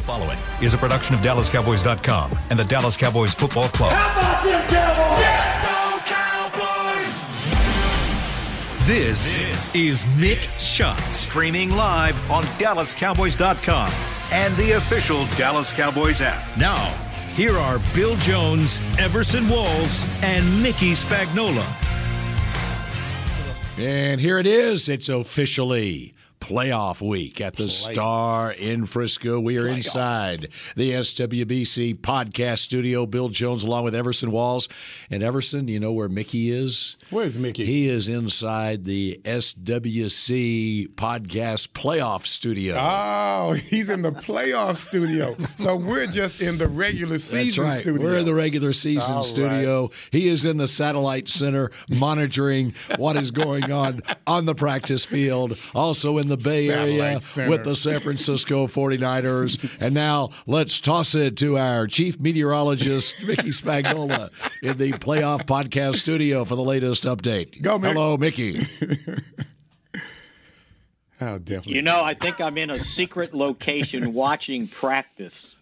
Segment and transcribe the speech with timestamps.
[0.00, 3.92] The following is a production of DallasCowboys.com and the Dallas Cowboys Football Club.
[3.92, 4.66] How about them
[6.06, 7.26] Cowboys?
[8.86, 13.92] This, is Mick Shots, streaming live on DallasCowboys.com
[14.32, 16.46] and the official Dallas Cowboys app.
[16.56, 16.82] Now,
[17.34, 21.66] here are Bill Jones, Everson Walls, and Mickey Spagnola.
[23.76, 24.88] And here it is.
[24.88, 29.38] It's officially playoff week at the Star in Frisco.
[29.38, 33.06] We are inside the SWBC podcast studio.
[33.06, 34.68] Bill Jones along with Everson Walls.
[35.10, 36.96] And Everson, you know where Mickey is?
[37.10, 37.64] Where's Mickey?
[37.64, 42.76] He is inside the SWC podcast playoff studio.
[42.78, 45.36] Oh, he's in the playoff studio.
[45.56, 47.72] So we're just in the regular season right.
[47.72, 48.02] studio.
[48.02, 49.90] We're in the regular season All studio.
[50.10, 55.58] He is in the satellite center monitoring what is going on on the practice field,
[55.74, 57.50] also in the Bay Satellite Area center.
[57.50, 59.82] with the San Francisco 49ers.
[59.82, 64.30] And now let's toss it to our chief meteorologist, Mickey Spagnola,
[64.62, 67.60] in the playoff podcast studio for the latest update.
[67.60, 67.92] Go, Mick.
[67.92, 68.60] Hello, Mickey.
[71.22, 71.74] Oh, definitely.
[71.74, 75.54] You know, I think I'm in a secret location watching practice.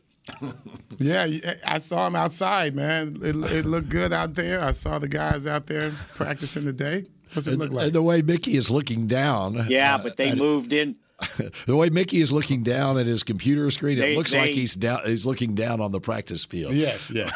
[0.99, 1.27] yeah,
[1.67, 3.17] I saw him outside, man.
[3.23, 4.61] It, it looked good out there.
[4.61, 7.07] I saw the guys out there practicing today.
[7.39, 7.87] What's it look like?
[7.87, 9.67] And the way Mickey is looking down.
[9.69, 10.97] Yeah, uh, but they at- moved in.
[11.67, 14.75] The way Mickey is looking down at his computer screen, it They- looks like he's
[14.75, 15.01] down.
[15.05, 16.75] He's looking down on the practice field.
[16.75, 17.35] yes, yes.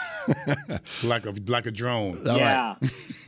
[1.03, 2.27] like a like a drone.
[2.29, 2.77] All yeah,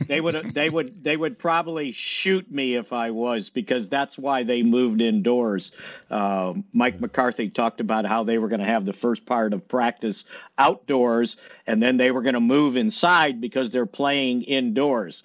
[0.07, 4.43] they would they would they would probably shoot me if I was because that's why
[4.43, 5.71] they moved indoors.
[6.09, 9.67] Uh, Mike McCarthy talked about how they were going to have the first part of
[9.67, 10.23] practice
[10.57, 15.23] outdoors, and then they were going to move inside because they're playing indoors.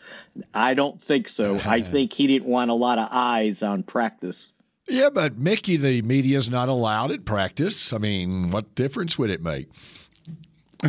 [0.55, 1.61] I don't think so.
[1.65, 4.53] I think he didn't want a lot of eyes on practice.
[4.91, 7.93] Yeah, but Mickey, the media is not allowed at practice.
[7.93, 9.69] I mean, what difference would it make?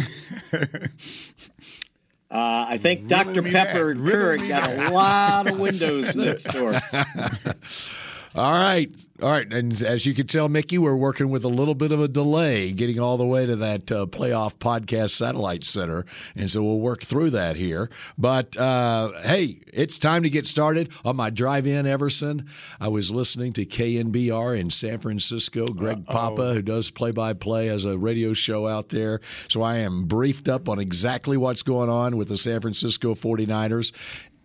[2.32, 3.44] Uh, I think Riddle Dr.
[3.44, 4.90] Pepper and Keurig got that.
[4.90, 6.80] a lot of windows next door.
[8.34, 8.90] All right,
[9.22, 12.00] all right, and as you can tell, Mickey, we're working with a little bit of
[12.00, 16.64] a delay getting all the way to that uh, playoff podcast satellite center, and so
[16.64, 17.90] we'll work through that here.
[18.18, 20.92] But uh, hey, it's time to get started.
[21.04, 22.48] On my drive-in, Everson,
[22.80, 25.68] I was listening to KNBR in San Francisco.
[25.68, 29.20] Greg Papa, who does play-by-play, has a radio show out there,
[29.50, 33.92] so I am briefed up on exactly what's going on with the San Francisco 49ers.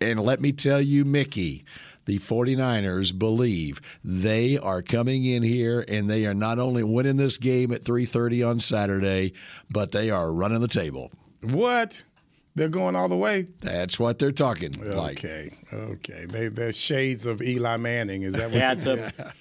[0.00, 1.64] And let me tell you, Mickey
[2.06, 7.36] the 49ers believe they are coming in here and they are not only winning this
[7.36, 9.34] game at 3:30 on Saturday,
[9.70, 11.12] but they are running the table.
[11.42, 12.04] What?
[12.54, 13.48] They're going all the way.
[13.60, 15.18] That's what they're talking like.
[15.18, 16.24] Okay, okay.
[16.26, 18.22] They they're shades of Eli Manning.
[18.22, 19.32] Is that what Yeah, this it's a,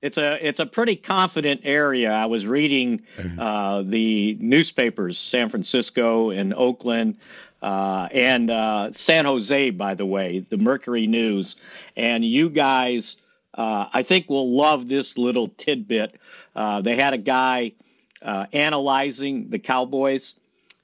[0.00, 2.12] it's a it's a pretty confident area.
[2.12, 3.02] I was reading
[3.38, 7.16] uh, the newspapers, San Francisco and Oakland,
[7.64, 11.56] uh, and uh, San Jose, by the way, the Mercury News,
[11.96, 13.16] and you guys,
[13.54, 16.16] uh, I think will love this little tidbit.
[16.54, 17.72] Uh, they had a guy
[18.20, 20.34] uh, analyzing the Cowboys,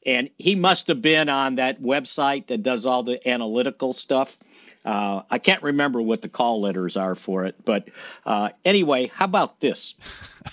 [0.06, 4.38] and he must have been on that website that does all the analytical stuff.
[4.82, 7.91] Uh, I can't remember what the call letters are for it, but
[8.24, 9.97] uh, anyway, how about this?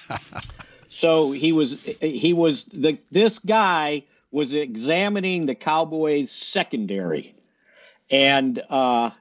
[0.90, 7.36] so he was he was the this guy was examining the Cowboys secondary,
[8.10, 9.12] and uh,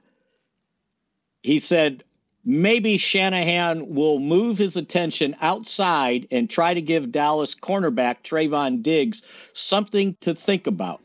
[1.43, 2.03] he said
[2.47, 9.21] maybe Shanahan will move his attention outside and try to give Dallas cornerback Trevon Diggs
[9.51, 11.01] something to think about.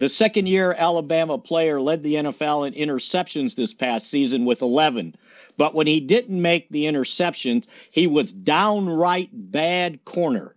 [0.00, 5.14] The second year Alabama player led the NFL in interceptions this past season with 11.
[5.56, 10.56] But when he didn't make the interceptions, he was downright bad corner.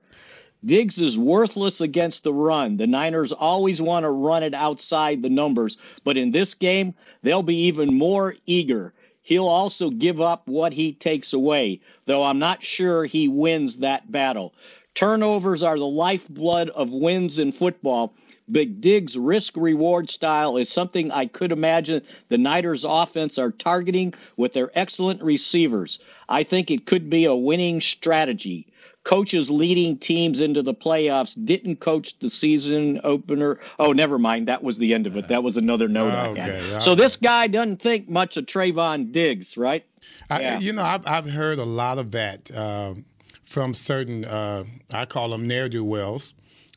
[0.65, 2.77] Diggs is worthless against the run.
[2.77, 7.43] The Niners always want to run it outside the numbers, but in this game, they'll
[7.43, 8.93] be even more eager.
[9.21, 14.11] He'll also give up what he takes away, though I'm not sure he wins that
[14.11, 14.53] battle.
[14.95, 18.13] Turnovers are the lifeblood of wins in football.
[18.51, 24.13] Big Diggs' risk reward style is something I could imagine the Niners offense are targeting
[24.35, 25.99] with their excellent receivers.
[26.27, 28.67] I think it could be a winning strategy.
[29.03, 33.59] Coaches leading teams into the playoffs didn't coach the season opener.
[33.77, 34.47] Oh, never mind.
[34.47, 35.27] That was the end of it.
[35.27, 36.73] That was another note I Okay, had.
[36.75, 39.85] all So this guy doesn't think much of Trevon Diggs, right?
[40.29, 40.59] I, Yeah.
[40.59, 43.05] You know, I've, I've heard a lot of that um
[43.43, 46.33] from certain, uh, I call them ne'er do wells.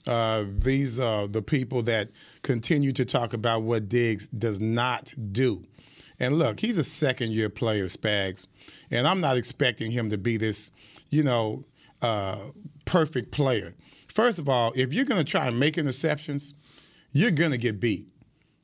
[0.06, 2.10] Uh, these are the people that
[2.42, 5.64] continue to talk about what Diggs does not do.
[6.20, 8.46] And look, he's a second year player, Spags,
[8.90, 10.70] and I'm not expecting him to be this
[11.08, 11.62] you know,
[12.02, 12.38] uh,
[12.84, 13.74] perfect player.
[14.08, 16.54] First of all, if you're going to try and make interceptions,
[17.12, 18.06] you're going to get beat.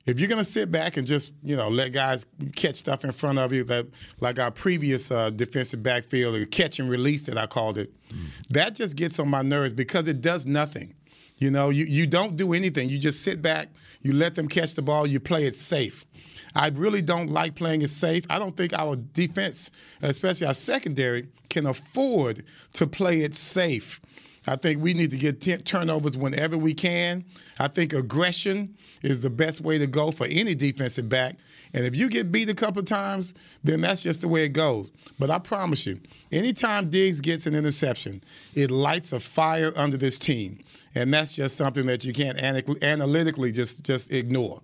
[0.04, 2.26] If you're going to sit back and just, you know, let guys
[2.56, 3.86] catch stuff in front of you, that
[4.18, 8.26] like our previous uh, defensive backfield, or catch and release that I called it, mm.
[8.50, 10.94] that just gets on my nerves because it does nothing.
[11.38, 12.88] You know, you, you don't do anything.
[12.88, 13.68] You just sit back,
[14.00, 16.04] you let them catch the ball, you play it safe.
[16.54, 18.24] I really don't like playing it safe.
[18.28, 19.70] I don't think our defense,
[20.02, 22.44] especially our secondary, can afford
[22.74, 24.00] to play it safe.
[24.46, 27.24] I think we need to get t- turnovers whenever we can.
[27.58, 31.36] I think aggression is the best way to go for any defensive back.
[31.74, 34.90] And if you get beat a couple times, then that's just the way it goes.
[35.18, 36.00] But I promise you,
[36.32, 38.22] anytime Diggs gets an interception,
[38.54, 40.58] it lights a fire under this team.
[40.94, 44.60] And that's just something that you can't analytically just, just ignore.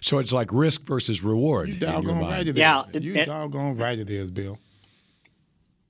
[0.00, 1.68] So it's like risk versus reward.
[1.68, 2.94] You doggone right it yeah, is.
[2.94, 4.58] You doggone right it is, Bill.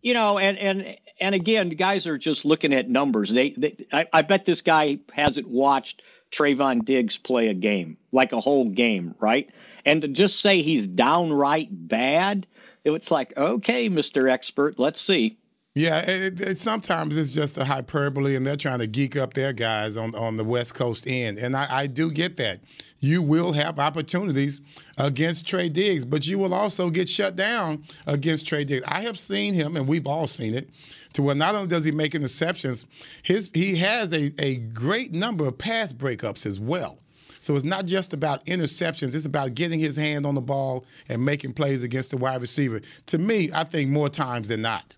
[0.02, 3.30] You know, and and and again, guys are just looking at numbers.
[3.30, 6.02] They, they I, I, bet this guy hasn't watched
[6.32, 9.50] Trevon Diggs play a game, like a whole game, right?
[9.84, 12.46] And to just say he's downright bad,
[12.84, 15.36] it's like, okay, Mister Expert, let's see.
[15.76, 19.52] Yeah, it, it, sometimes it's just a hyperbole, and they're trying to geek up their
[19.52, 21.38] guys on, on the West Coast end.
[21.38, 22.60] And I, I do get that.
[22.98, 24.60] You will have opportunities
[24.98, 28.84] against Trey Diggs, but you will also get shut down against Trey Diggs.
[28.88, 30.70] I have seen him, and we've all seen it,
[31.12, 32.88] to where not only does he make interceptions,
[33.22, 36.98] his he has a, a great number of pass breakups as well.
[37.38, 41.24] So it's not just about interceptions, it's about getting his hand on the ball and
[41.24, 42.80] making plays against the wide receiver.
[43.06, 44.96] To me, I think more times than not.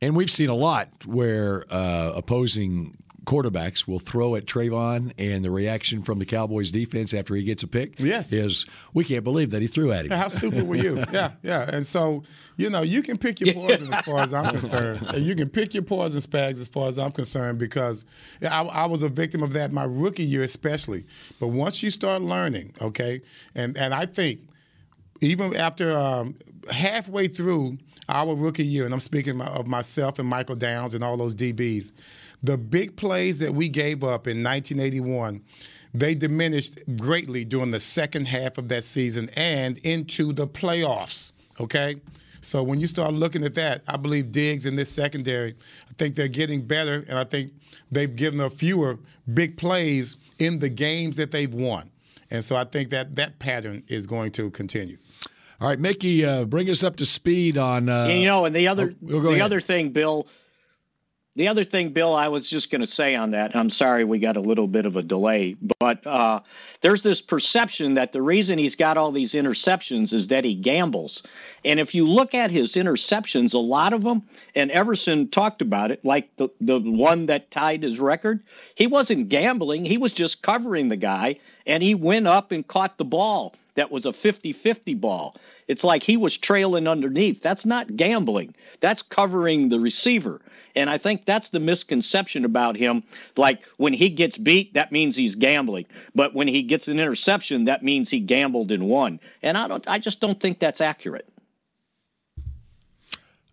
[0.00, 2.96] And we've seen a lot where uh, opposing
[3.28, 7.62] quarterbacks will throw at Trevon, and the reaction from the Cowboys defense after he gets
[7.62, 8.32] a pick yes.
[8.32, 8.64] is,
[8.94, 10.12] we can't believe that he threw at him.
[10.12, 11.04] How stupid were you?
[11.12, 11.68] yeah, yeah.
[11.70, 12.24] And so,
[12.56, 15.02] you know, you can pick your poison as far as I'm concerned.
[15.08, 18.06] And you can pick your poison, Spags, as far as I'm concerned, because
[18.40, 21.04] I, I was a victim of that my rookie year, especially.
[21.38, 23.20] But once you start learning, okay,
[23.54, 24.40] and, and I think
[25.20, 26.36] even after um,
[26.70, 27.76] halfway through–
[28.08, 31.92] our rookie year, and I'm speaking of myself and Michael Downs and all those DBs,
[32.42, 35.42] the big plays that we gave up in 1981,
[35.94, 41.32] they diminished greatly during the second half of that season and into the playoffs.
[41.60, 41.96] Okay?
[42.40, 45.56] So when you start looking at that, I believe Diggs in this secondary,
[45.88, 47.52] I think they're getting better, and I think
[47.90, 48.98] they've given a fewer
[49.34, 51.90] big plays in the games that they've won.
[52.30, 54.98] And so I think that that pattern is going to continue.
[55.60, 57.88] All right, Mickey, uh, bring us up to speed on.
[57.88, 59.42] Uh, you know, and the other oh, the ahead.
[59.42, 60.28] other thing, Bill.
[61.34, 63.54] The other thing, Bill, I was just going to say on that.
[63.54, 66.40] I'm sorry we got a little bit of a delay, but uh,
[66.80, 71.22] there's this perception that the reason he's got all these interceptions is that he gambles.
[71.64, 74.24] And if you look at his interceptions, a lot of them,
[74.56, 78.42] and Everson talked about it, like the the one that tied his record,
[78.74, 79.84] he wasn't gambling.
[79.84, 83.92] He was just covering the guy, and he went up and caught the ball that
[83.92, 85.36] was a 50 50 ball.
[85.68, 87.42] It's like he was trailing underneath.
[87.42, 90.40] That's not gambling, that's covering the receiver.
[90.74, 93.02] And I think that's the misconception about him.
[93.36, 95.86] Like when he gets beat, that means he's gambling.
[96.14, 99.20] But when he gets an interception, that means he gambled and won.
[99.42, 101.28] And I don't I just don't think that's accurate.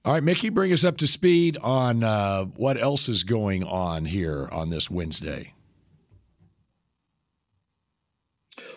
[0.03, 4.05] All right, Mickey, bring us up to speed on uh, what else is going on
[4.05, 5.54] here on this Wednesday.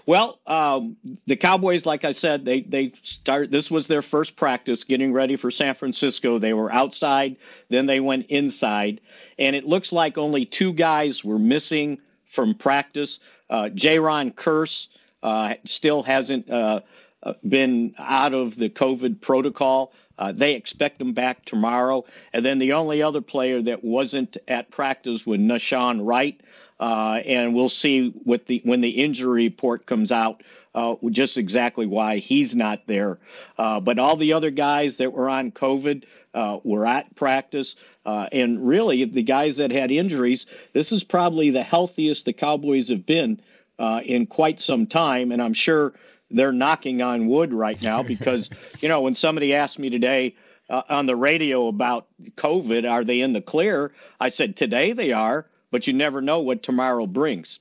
[0.08, 0.96] Well, um,
[1.26, 3.50] the Cowboys, like I said, they they start.
[3.50, 6.38] This was their first practice, getting ready for San Francisco.
[6.38, 7.36] They were outside,
[7.68, 9.02] then they went inside,
[9.38, 13.18] and it looks like only two guys were missing from practice.
[13.50, 14.88] Uh, Jayron Kearse
[15.22, 16.80] uh, still hasn't uh,
[17.22, 19.92] uh, been out of the COVID protocol.
[20.18, 22.04] Uh, they expect him back tomorrow.
[22.32, 26.40] And then the only other player that wasn't at practice was Nahshon Wright.
[26.80, 30.42] Uh, and we'll see what the when the injury report comes out,
[30.74, 33.18] uh, just exactly why he's not there.
[33.56, 36.04] Uh, but all the other guys that were on COVID
[36.34, 37.74] uh, were at practice,
[38.06, 42.90] uh, and really the guys that had injuries, this is probably the healthiest the Cowboys
[42.90, 43.40] have been
[43.80, 45.94] uh, in quite some time, and I'm sure
[46.30, 50.36] they're knocking on wood right now because you know when somebody asked me today.
[50.70, 52.06] on the radio about
[52.36, 53.90] COVID, are they in the clear?
[54.20, 57.58] I said today they are but you never know what tomorrow brings.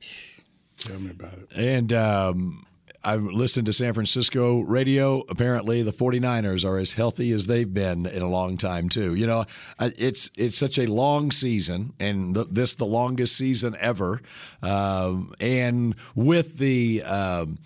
[0.79, 1.57] Tell me about it.
[1.57, 2.65] And um,
[3.03, 5.23] I've listened to San Francisco radio.
[5.29, 9.15] Apparently, the 49ers are as healthy as they've been in a long time, too.
[9.15, 9.45] You know,
[9.79, 14.21] it's it's such a long season, and this the longest season ever.
[14.61, 17.57] Um, and with the um,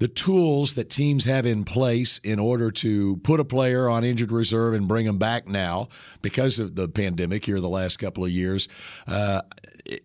[0.00, 4.32] the tools that teams have in place in order to put a player on injured
[4.32, 5.88] reserve and bring them back now
[6.22, 8.66] because of the pandemic here the last couple of years.
[9.06, 9.42] Uh,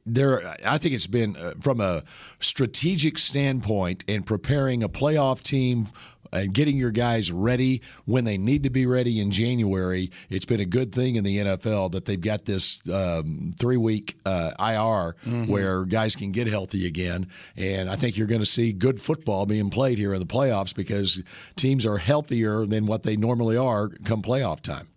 [0.06, 2.04] there, I think it's been uh, from a
[2.46, 5.88] strategic standpoint in preparing a playoff team
[6.32, 10.12] and getting your guys ready when they need to be ready in January.
[10.30, 14.18] It's been a good thing in the NFL that they've got this um, three week
[14.26, 15.48] uh, IR mm-hmm.
[15.48, 17.30] where guys can get healthy again.
[17.56, 20.76] And I think you're going to see good football being played here in the playoffs
[20.76, 21.22] because
[21.56, 24.88] teams are healthier than what they normally are come playoff time.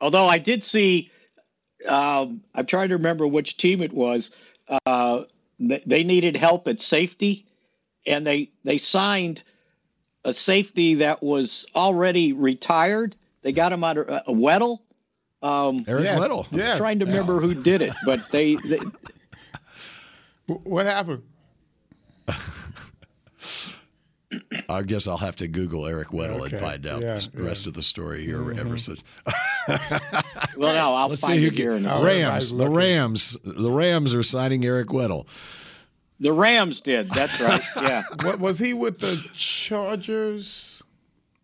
[0.00, 1.10] Although I did see,
[1.86, 4.30] um, I'm trying to remember which team it was.
[4.86, 5.24] Uh,
[5.58, 7.46] they needed help at safety,
[8.06, 9.42] and they they signed
[10.24, 13.14] a safety that was already retired.
[13.42, 14.78] They got him out of uh, Weddle.
[15.42, 16.46] Um, Eric yes, Weddle.
[16.50, 16.78] I'm yes.
[16.78, 18.80] trying to remember who did it, but they, they
[20.46, 21.22] what happened?
[24.68, 26.56] I guess I'll have to Google Eric Weddle okay.
[26.56, 27.48] and find out yeah, the yeah.
[27.48, 28.58] rest of the story here, mm-hmm.
[28.58, 28.98] Everson.
[30.56, 31.78] well, no, I'll Let's find see it here.
[31.78, 35.26] Rams, the Rams, the Rams are signing Eric Weddle.
[36.20, 37.10] The Rams did.
[37.10, 37.60] That's right.
[37.76, 38.02] Yeah.
[38.22, 40.82] what was he with the Chargers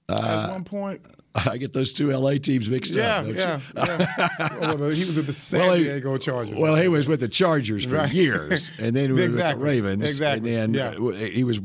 [0.09, 1.03] uh, at one point?
[1.35, 3.27] I get those two LA teams mixed yeah, up.
[3.29, 4.59] Yeah, yeah.
[4.61, 6.59] well, he was with the San well, Diego Chargers.
[6.59, 8.13] Well, he was with the Chargers for right.
[8.13, 9.63] years, and then he was exactly.
[9.63, 10.03] with the Ravens.
[10.03, 10.57] Exactly.
[10.57, 11.27] And then yeah.
[11.29, 11.61] he was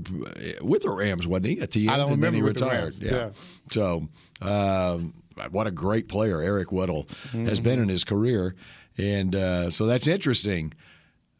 [0.61, 1.61] with the Rams, wasn't he?
[1.61, 2.25] At the end, I don't and remember.
[2.25, 2.93] then he retired.
[2.99, 3.11] Yeah.
[3.11, 3.29] yeah.
[3.71, 4.07] So,
[4.41, 5.15] um,
[5.49, 7.47] what a great player Eric Weddle mm-hmm.
[7.47, 8.53] has been in his career,
[8.99, 10.73] and uh, so that's interesting.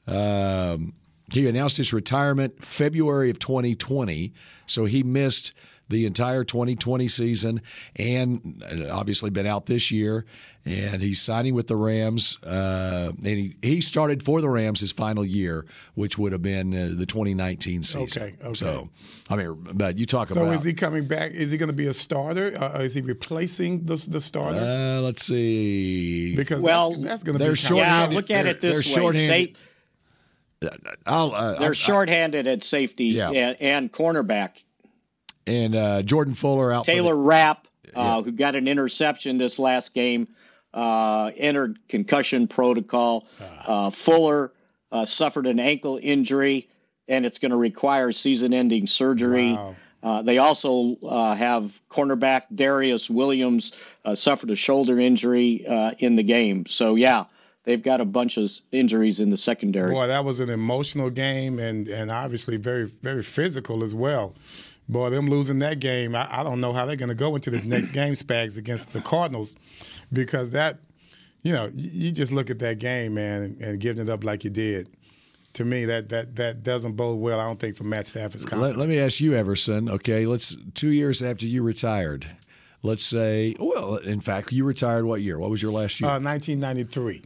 [0.07, 0.93] Um,
[1.31, 4.33] he announced his retirement February of 2020,
[4.65, 5.53] so he missed
[5.89, 7.61] the entire 2020 season
[7.95, 10.25] and uh, obviously been out this year.
[10.67, 12.39] And he's signing with the Rams.
[12.43, 15.63] Uh, and he, he started for the Rams his final year,
[15.93, 18.01] which would have been uh, the 2019 season.
[18.01, 18.53] Okay, okay.
[18.53, 18.89] So,
[19.29, 20.53] I mean, but you talk so about.
[20.53, 21.33] So is he coming back?
[21.33, 22.57] Is he going to be a starter?
[22.59, 24.57] Uh, is he replacing the, the starter?
[24.57, 26.35] Uh, let's see.
[26.35, 27.81] Because well, that's, that's going to be short.
[27.81, 29.53] Yeah, look at it this way.
[31.05, 33.29] I'll, uh, they're shorthanded at safety yeah.
[33.29, 34.63] and, and, cornerback.
[35.47, 36.85] And uh, Jordan Fuller out.
[36.85, 40.27] Taylor Rapp, uh, who got an interception this last game,
[40.73, 43.27] uh, entered concussion protocol.
[43.39, 43.87] Ah.
[43.87, 44.51] Uh, Fuller
[44.91, 46.67] uh, suffered an ankle injury,
[47.07, 49.53] and it's going to require season-ending surgery.
[49.53, 50.21] Wow.
[50.23, 50.97] they also
[51.35, 53.73] have cornerback Darious Williams
[54.15, 55.65] suffered a shoulder injury
[55.99, 56.65] in the game.
[56.65, 57.25] So yeah,
[57.65, 59.91] they've got a bunch of injuries in the secondary.
[59.91, 64.33] Boy, that was an emotional game and and obviously very very physical as well.
[64.87, 67.49] Boy, them losing that game, I, I don't know how they're going to go into
[67.49, 69.55] this next game, Spags, against the Cardinals,
[70.13, 70.79] because that,
[71.41, 74.43] you know, you just look at that game, man, and, and giving it up like
[74.43, 74.89] you did.
[75.53, 77.39] To me, that that that doesn't bode well.
[77.39, 78.75] I don't think for Matt Stafford's confidence.
[78.75, 79.89] Let, let me ask you, Everson.
[79.89, 82.27] Okay, let's two years after you retired.
[82.83, 85.39] Let's say, well, in fact, you retired what year?
[85.39, 86.09] What was your last year?
[86.09, 87.23] Uh, 1993.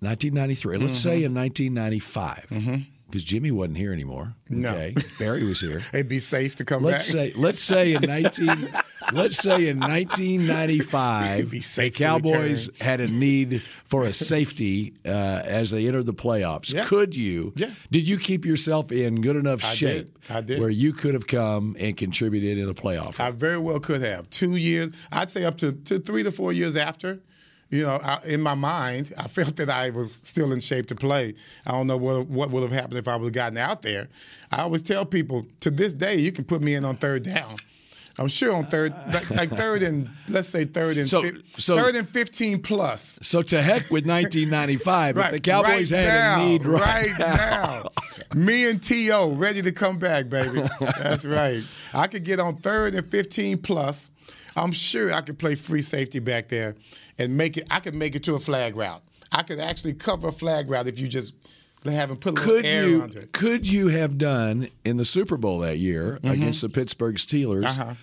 [0.00, 0.76] 1993.
[0.76, 0.92] Let's mm-hmm.
[0.94, 2.46] say in 1995.
[2.50, 4.34] Mm-hmm because Jimmy wasn't here anymore.
[4.50, 5.02] Okay, no.
[5.18, 5.80] Barry was here.
[5.92, 7.32] It'd be safe to come let's back.
[7.32, 8.70] Say, let's say in nineteen,
[9.12, 15.08] let's say in nineteen ninety five, the Cowboys had a need for a safety uh,
[15.08, 16.72] as they entered the playoffs.
[16.72, 16.84] Yeah.
[16.84, 17.54] Could you?
[17.56, 17.70] Yeah.
[17.90, 20.06] Did you keep yourself in good enough I shape?
[20.06, 20.30] Did.
[20.30, 20.60] I did.
[20.60, 23.18] Where you could have come and contributed in the playoff.
[23.18, 24.28] I very well could have.
[24.28, 24.92] Two years.
[25.10, 27.20] I'd say up to, to three to four years after
[27.70, 30.94] you know, I, in my mind, I felt that I was still in shape to
[30.94, 31.34] play.
[31.66, 34.08] I don't know what, what would have happened if I would have gotten out there.
[34.50, 37.56] I always tell people to this day, you can put me in on third down.
[38.20, 41.76] I'm sure on third, like, like third and let's say third and so, fi- so,
[41.76, 43.16] third and 15 plus.
[43.22, 45.16] So to heck with 1995.
[45.16, 47.26] right, if the Cowboys right had now, a need right, right now.
[47.84, 48.34] now.
[48.34, 49.34] Me and T.O.
[49.34, 50.62] ready to come back, baby.
[50.80, 51.62] That's right.
[51.94, 54.10] I could get on third and 15 plus.
[54.62, 56.76] I'm sure I could play free safety back there
[57.18, 57.66] and make it.
[57.70, 59.02] I could make it to a flag route.
[59.30, 61.34] I could actually cover a flag route if you just
[61.84, 63.32] have him put a could air you, under it.
[63.32, 66.28] Could you have done in the Super Bowl that year mm-hmm.
[66.28, 67.78] against the Pittsburgh Steelers?
[67.78, 67.94] Uh-huh.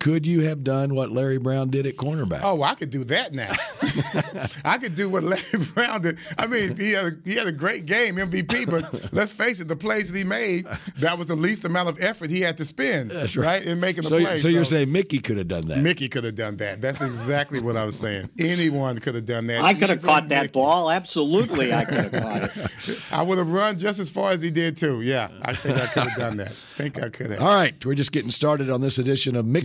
[0.00, 2.40] Could you have done what Larry Brown did at cornerback?
[2.44, 3.52] Oh, I could do that now.
[4.64, 5.42] I could do what Larry
[5.74, 6.18] Brown did.
[6.38, 9.66] I mean, he had a, he had a great game, MVP, but let's face it,
[9.66, 10.66] the plays that he made,
[10.98, 13.36] that was the least amount of effort he had to spend, right.
[13.36, 13.62] right.
[13.64, 14.36] in making so, the play.
[14.36, 15.78] So, so, you're saying Mickey could have done that?
[15.78, 16.80] Mickey could have done that.
[16.80, 18.30] That's exactly what I was saying.
[18.38, 19.62] Anyone could have done that.
[19.62, 20.52] I could have caught that Mickey.
[20.52, 20.90] ball.
[20.90, 23.00] Absolutely, I could have caught it.
[23.10, 25.00] I would have run just as far as he did too.
[25.00, 26.48] Yeah, I think I could have done that.
[26.48, 27.40] I think I could have.
[27.40, 29.64] All right, we're just getting started on this edition of Mick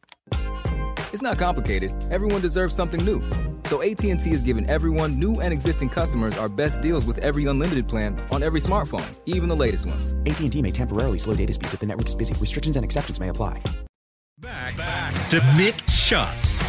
[1.13, 1.93] It's not complicated.
[2.09, 3.21] Everyone deserves something new.
[3.65, 7.87] So AT&T is giving everyone, new and existing customers, our best deals with every unlimited
[7.87, 10.13] plan on every smartphone, even the latest ones.
[10.25, 12.33] AT&T may temporarily slow data speeds if the network is busy.
[12.35, 13.61] Restrictions and exceptions may apply.
[14.39, 16.61] Back, back to Mick Shots.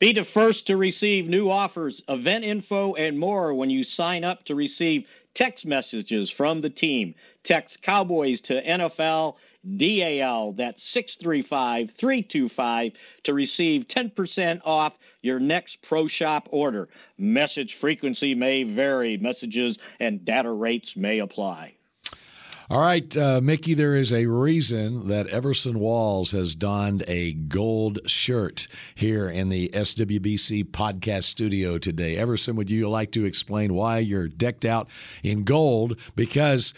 [0.00, 4.44] Be the first to receive new offers, event info, and more when you sign up
[4.46, 7.14] to receive text messages from the team.
[7.44, 9.36] Text Cowboys to NFL
[9.76, 10.52] DAL.
[10.52, 12.92] That's 635 325
[13.24, 16.88] to receive 10% off your next Pro Shop order.
[17.16, 21.74] Message frequency may vary, messages and data rates may apply.
[22.72, 27.98] All right, uh, Mickey, there is a reason that Everson Walls has donned a gold
[28.06, 32.16] shirt here in the SWBC podcast studio today.
[32.16, 34.88] Everson, would you like to explain why you're decked out
[35.22, 35.98] in gold?
[36.16, 36.72] Because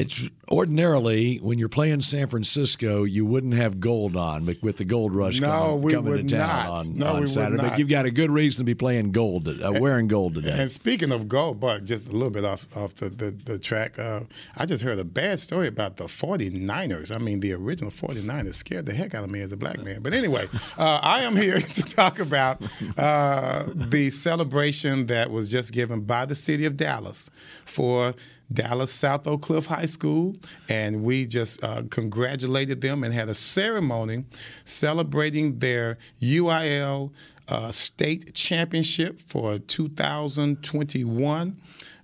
[0.00, 4.84] it's ordinarily when you're playing San Francisco, you wouldn't have gold on with, with the
[4.84, 6.68] gold rush no, coming, we coming would to town not.
[6.70, 7.50] on, no, on we Saturday.
[7.52, 7.70] Would not.
[7.70, 10.58] But you've got a good reason to be playing gold, uh, wearing gold today.
[10.58, 13.98] And speaking of gold, but just a little bit off off the the, the track,
[13.98, 14.20] uh,
[14.56, 17.14] I just heard a bad story about the 49ers.
[17.14, 20.00] I mean, the original 49ers scared the heck out of me as a black man.
[20.02, 20.46] But anyway,
[20.78, 22.62] uh, I am here to talk about
[22.96, 27.30] uh, the celebration that was just given by the city of Dallas
[27.64, 28.14] for
[28.52, 30.36] Dallas South Oak Cliff High School,
[30.68, 34.24] and we just uh, congratulated them and had a ceremony
[34.64, 37.12] celebrating their UIL
[37.48, 41.56] uh, state championship for 2021.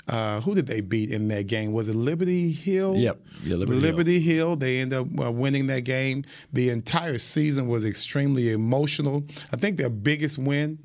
[0.08, 1.72] Uh, who did they beat in that game?
[1.72, 2.94] Was it Liberty Hill?
[2.96, 3.20] Yep.
[3.42, 4.48] Yeah, Liberty, Liberty Hill.
[4.48, 4.56] Hill.
[4.56, 6.22] They ended up uh, winning that game.
[6.52, 9.24] The entire season was extremely emotional.
[9.52, 10.78] I think their biggest win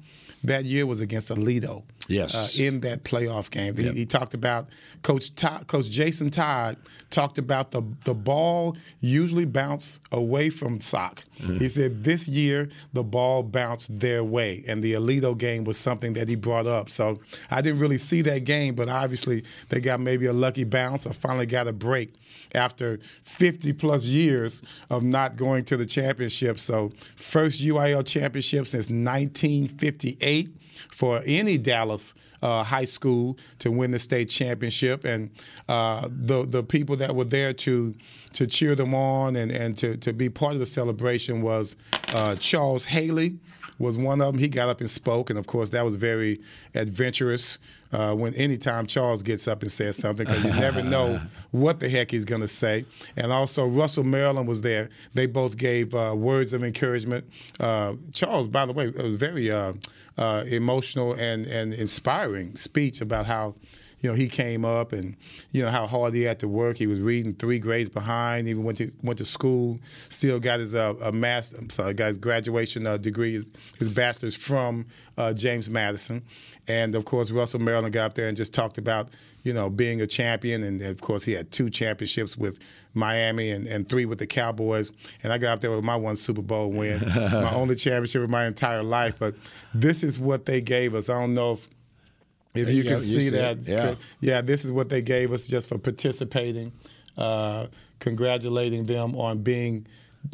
[0.43, 1.83] that year was against Aledo.
[2.07, 2.35] Yes.
[2.35, 3.93] Uh, in that playoff game, yep.
[3.93, 4.67] he, he, talked about
[5.01, 6.77] Coach Todd, Coach Jason Todd
[7.09, 11.23] talked about the the ball usually bounce away from sock.
[11.39, 11.57] Mm-hmm.
[11.57, 16.13] He said this year the ball bounced their way, and the Aledo game was something
[16.13, 16.89] that he brought up.
[16.89, 21.05] So I didn't really see that game, but obviously they got maybe a lucky bounce
[21.05, 22.13] or finally got a break
[22.55, 26.59] after 50 plus years of not going to the championship.
[26.59, 30.55] So first UIL championship since 1958
[30.89, 35.29] for any Dallas uh, high school to win the state championship, and
[35.69, 37.93] uh, the the people that were there to
[38.33, 41.75] to cheer them on and, and to, to be part of the celebration was
[42.13, 43.37] uh, Charles Haley
[43.81, 44.39] was one of them.
[44.39, 46.41] He got up and spoke, and of course that was very
[46.75, 47.57] adventurous.
[47.91, 51.19] Uh, when anytime Charles gets up and says something, because you never know
[51.51, 52.85] what the heck he's going to say.
[53.17, 54.89] And also Russell Maryland was there.
[55.13, 57.25] They both gave uh, words of encouragement.
[57.59, 59.73] Uh, Charles, by the way, was very uh,
[60.17, 63.55] uh, emotional and and inspiring speech about how
[64.01, 65.15] you know, he came up and,
[65.51, 66.75] you know, how hard he had to work.
[66.75, 70.75] He was reading three grades behind, even went to went to school, still got his
[70.75, 73.45] uh, a master, I'm sorry, got his graduation uh, degree, his,
[73.77, 74.87] his bachelor's from
[75.17, 76.23] uh, James Madison.
[76.67, 79.09] And of course, Russell Maryland got up there and just talked about,
[79.43, 80.63] you know, being a champion.
[80.63, 82.59] And of course, he had two championships with
[82.93, 84.91] Miami and, and three with the Cowboys.
[85.23, 88.29] And I got up there with my one Super Bowl win, my only championship of
[88.29, 89.15] my entire life.
[89.19, 89.35] But
[89.73, 91.09] this is what they gave us.
[91.09, 91.67] I don't know if
[92.53, 92.97] if you, you can go.
[92.97, 93.59] You see see that.
[93.63, 93.95] Yeah.
[94.19, 96.71] yeah, this is what they gave us just for participating.
[97.17, 97.67] Uh,
[97.99, 99.85] congratulating them on being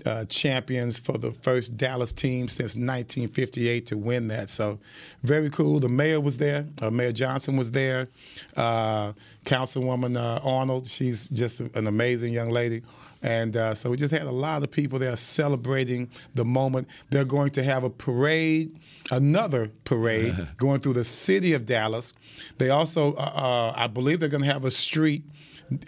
[0.06, 4.50] uh, champions for the first Dallas team since 1958 to win that.
[4.50, 4.80] So,
[5.24, 5.80] very cool.
[5.80, 6.66] The mayor was there.
[6.82, 8.08] Uh, mayor Johnson was there.
[8.56, 9.14] Uh,
[9.46, 12.84] Councilwoman uh, Arnold, she's just an amazing young lady.
[13.22, 16.88] And uh, so we just had a lot of people there celebrating the moment.
[17.10, 18.80] They're going to have a parade,
[19.12, 22.14] another parade, going through the city of Dallas.
[22.58, 25.24] They also, uh, uh, I believe, they're going to have a street.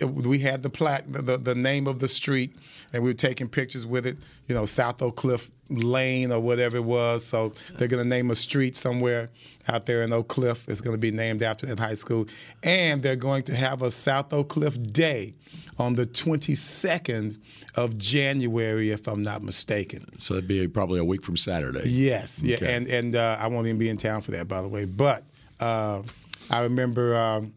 [0.04, 2.56] We had the plaque, the, the, the name of the street,
[2.94, 4.18] and we were taking pictures with it.
[4.48, 7.24] You know, South Oak Cliff Lane or whatever it was.
[7.26, 9.30] So they're going to name a street somewhere
[9.68, 10.68] out there in Oak Cliff.
[10.68, 12.26] It's going to be named after that high school,
[12.64, 15.36] and they're going to have a South Oak Cliff Day
[15.78, 17.38] on the 22nd
[17.76, 20.06] of January, if I'm not mistaken.
[20.20, 21.88] So that'd be probably a week from Saturday.
[21.90, 22.74] Yes, yeah, Okay.
[22.76, 24.86] and and uh, I won't even be in town for that, by the way.
[24.86, 25.24] But
[25.60, 26.02] uh,
[26.50, 27.54] I remember um,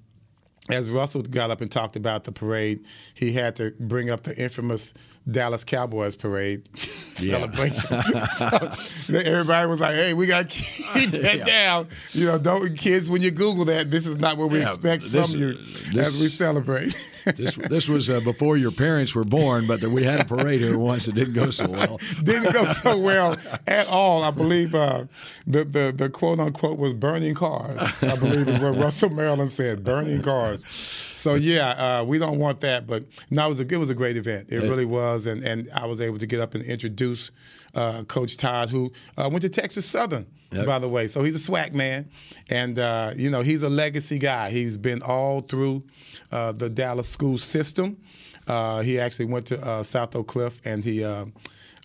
[0.72, 4.36] as Russell got up and talked about the parade, he had to bring up the
[4.36, 4.94] infamous
[5.30, 6.68] Dallas Cowboys parade
[7.26, 8.02] celebration.
[8.32, 11.44] so everybody was like, "Hey, we got to keep that Yeah.
[11.44, 14.64] down." You know, don't kids when you Google that, this is not what we Yeah,
[14.64, 15.54] expect this- from you
[15.92, 16.94] this- as we celebrate.
[17.36, 20.76] This this was uh, before your parents were born, but we had a parade here
[20.76, 21.06] once.
[21.06, 22.00] It didn't go so well.
[22.24, 23.36] didn't go so well
[23.68, 24.24] at all.
[24.24, 25.04] I believe uh,
[25.46, 27.80] the, the the quote unquote was burning cars.
[28.02, 30.64] I believe is what Russell Maryland said, burning cars.
[31.14, 31.68] So yeah,
[32.00, 32.88] uh, we don't want that.
[32.88, 34.48] But no, it was a it was a great event.
[34.50, 37.11] It really was, and and I was able to get up and introduce
[37.74, 40.26] uh, Coach Todd, who uh, went to Texas Southern.
[40.52, 40.66] Yep.
[40.66, 42.10] By the way, so he's a swag man,
[42.50, 44.50] and uh, you know he's a legacy guy.
[44.50, 45.82] He's been all through
[46.30, 47.96] uh, the Dallas school system.
[48.46, 51.24] Uh, he actually went to uh, South Oak Cliff, and he uh,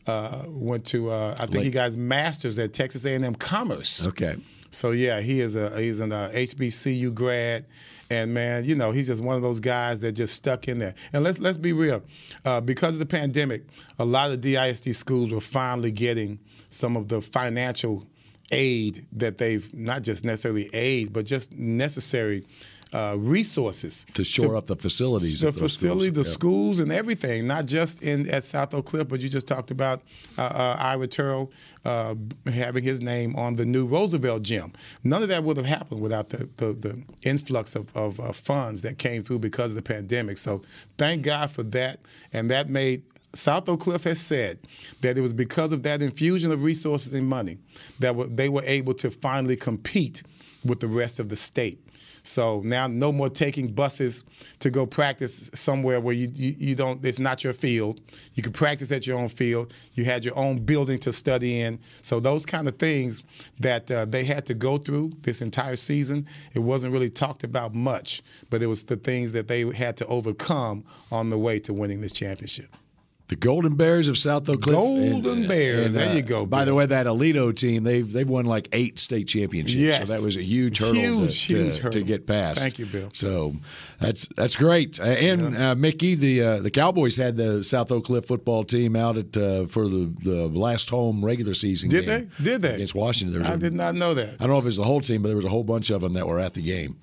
[0.05, 4.07] uh, went to uh, I think he got his master's at Texas A&M Commerce.
[4.07, 4.37] Okay.
[4.69, 7.65] So yeah, he is a he's an HBCU grad,
[8.09, 10.95] and man, you know he's just one of those guys that just stuck in there.
[11.13, 12.03] And let's let's be real,
[12.45, 13.63] uh, because of the pandemic,
[13.99, 16.39] a lot of DISD schools were finally getting
[16.69, 18.05] some of the financial
[18.51, 22.45] aid that they've not just necessarily aid, but just necessary.
[22.93, 26.13] Uh, resources To shore up the facilities the facility, schools.
[26.13, 26.33] the Yeah.
[26.33, 27.45] schools, and everything.
[27.45, 30.01] Not just in at South Oak Cliff, but you just talked about
[30.37, 31.51] uh, uh, Ira Terrell
[31.83, 34.71] uh, having his name on the new Roosevelt Gym.
[35.03, 38.97] None of that would have happened without the the, the influx of, of funds that
[38.97, 40.37] came through because of the pandemic.
[40.37, 40.61] So
[40.97, 41.99] thank God for that,
[42.31, 43.03] and that made.
[43.33, 44.57] South Oak Cliff has said
[45.01, 47.57] that it was because of that infusion of resources and money
[47.99, 50.23] that they were able to finally compete
[50.63, 51.79] with the rest of the state.
[52.27, 54.23] So now no more taking buses
[54.59, 58.01] to go practice somewhere where you, you, you don't it's not your field.
[58.33, 59.73] You can practice at your own field.
[59.93, 61.79] You had your own building to study in.
[62.01, 63.23] So those kind of things
[63.59, 67.73] that uh, they had to go through this entire season, it wasn't really talked about
[67.73, 71.73] much, but it was the things that they had to overcome on the way to
[71.73, 72.67] winning this championship.
[73.29, 74.73] The Golden Bears of South Oak Cliff.
[74.73, 75.93] Golden Bears.
[75.93, 79.27] There you go, By the way, that Aledo team, they've they've won like eight state
[79.27, 79.75] championships.
[79.75, 79.97] Yes.
[79.97, 81.99] So that was a huge hurdle, Huge, to, huge to, hurdle.
[81.99, 82.59] to get past.
[82.61, 83.09] Thank you, Bill.
[83.13, 83.53] So
[83.99, 84.97] that's that's great.
[85.01, 88.95] Uh, and uh, Mickey, the uh, the Cowboys had the South Oak Cliff football team
[88.95, 92.31] out at uh, for the, the last home regular season Did game.
[92.39, 92.43] they?
[92.45, 92.75] Did they?
[92.75, 93.33] Against Washington.
[93.33, 94.35] There was I a- did not know that.
[94.39, 95.89] I don't know if it was the whole team, but there was a whole bunch
[95.89, 96.95] of them that were at the game.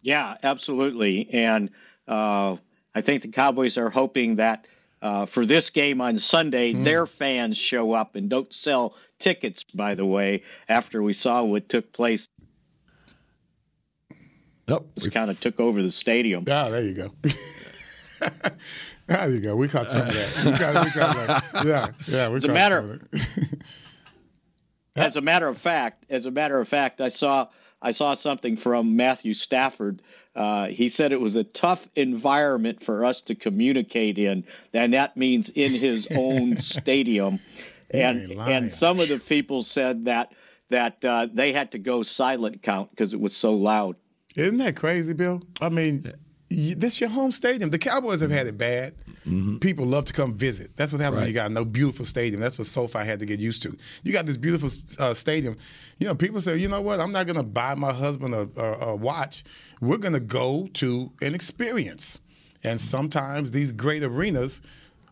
[0.00, 1.28] Yeah, absolutely.
[1.32, 1.70] And
[2.06, 2.56] uh,
[2.94, 4.66] I think the Cowboys are hoping that
[5.00, 6.84] uh, for this game on Sunday, Hmm.
[6.84, 11.68] their fans show up and don't sell tickets, by the way, after we saw what
[11.68, 12.26] took place.
[14.68, 14.82] Yep.
[14.98, 16.44] Just kind of took over the stadium.
[16.50, 17.10] Ah, there you go.
[19.06, 19.56] there you go.
[19.56, 20.44] We caught some of that.
[20.44, 21.16] We caught, we caught
[21.54, 21.64] that.
[21.64, 22.28] Yeah, yeah.
[22.28, 23.62] We As a caught matter- some of it.
[24.96, 27.46] As a matter of fact, as a matter of fact, I saw
[27.80, 30.02] I saw something from Matthew Stafford.
[30.38, 35.16] Uh, he said it was a tough environment for us to communicate in, and that
[35.16, 37.40] means in his own stadium.
[37.90, 40.32] And and some of the people said that
[40.70, 43.96] that uh, they had to go silent count because it was so loud.
[44.36, 45.42] Isn't that crazy, Bill?
[45.60, 46.12] I mean,
[46.52, 47.70] y this your home stadium.
[47.70, 48.94] The Cowboys have had it bad.
[49.60, 50.70] People love to come visit.
[50.76, 52.40] That's what happens when you got no beautiful stadium.
[52.40, 53.76] That's what SoFi had to get used to.
[54.02, 55.56] You got this beautiful uh, stadium.
[55.98, 57.00] You know, people say, you know what?
[57.00, 59.44] I'm not going to buy my husband a, a, a watch.
[59.80, 62.20] We're going to go to an experience.
[62.64, 64.62] And sometimes these great arenas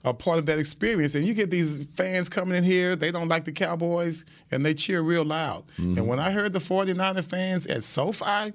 [0.05, 1.15] are part of that experience.
[1.15, 4.73] And you get these fans coming in here, they don't like the Cowboys, and they
[4.73, 5.65] cheer real loud.
[5.79, 5.99] Mm-hmm.
[5.99, 8.53] And when I heard the 49er fans at SoFi,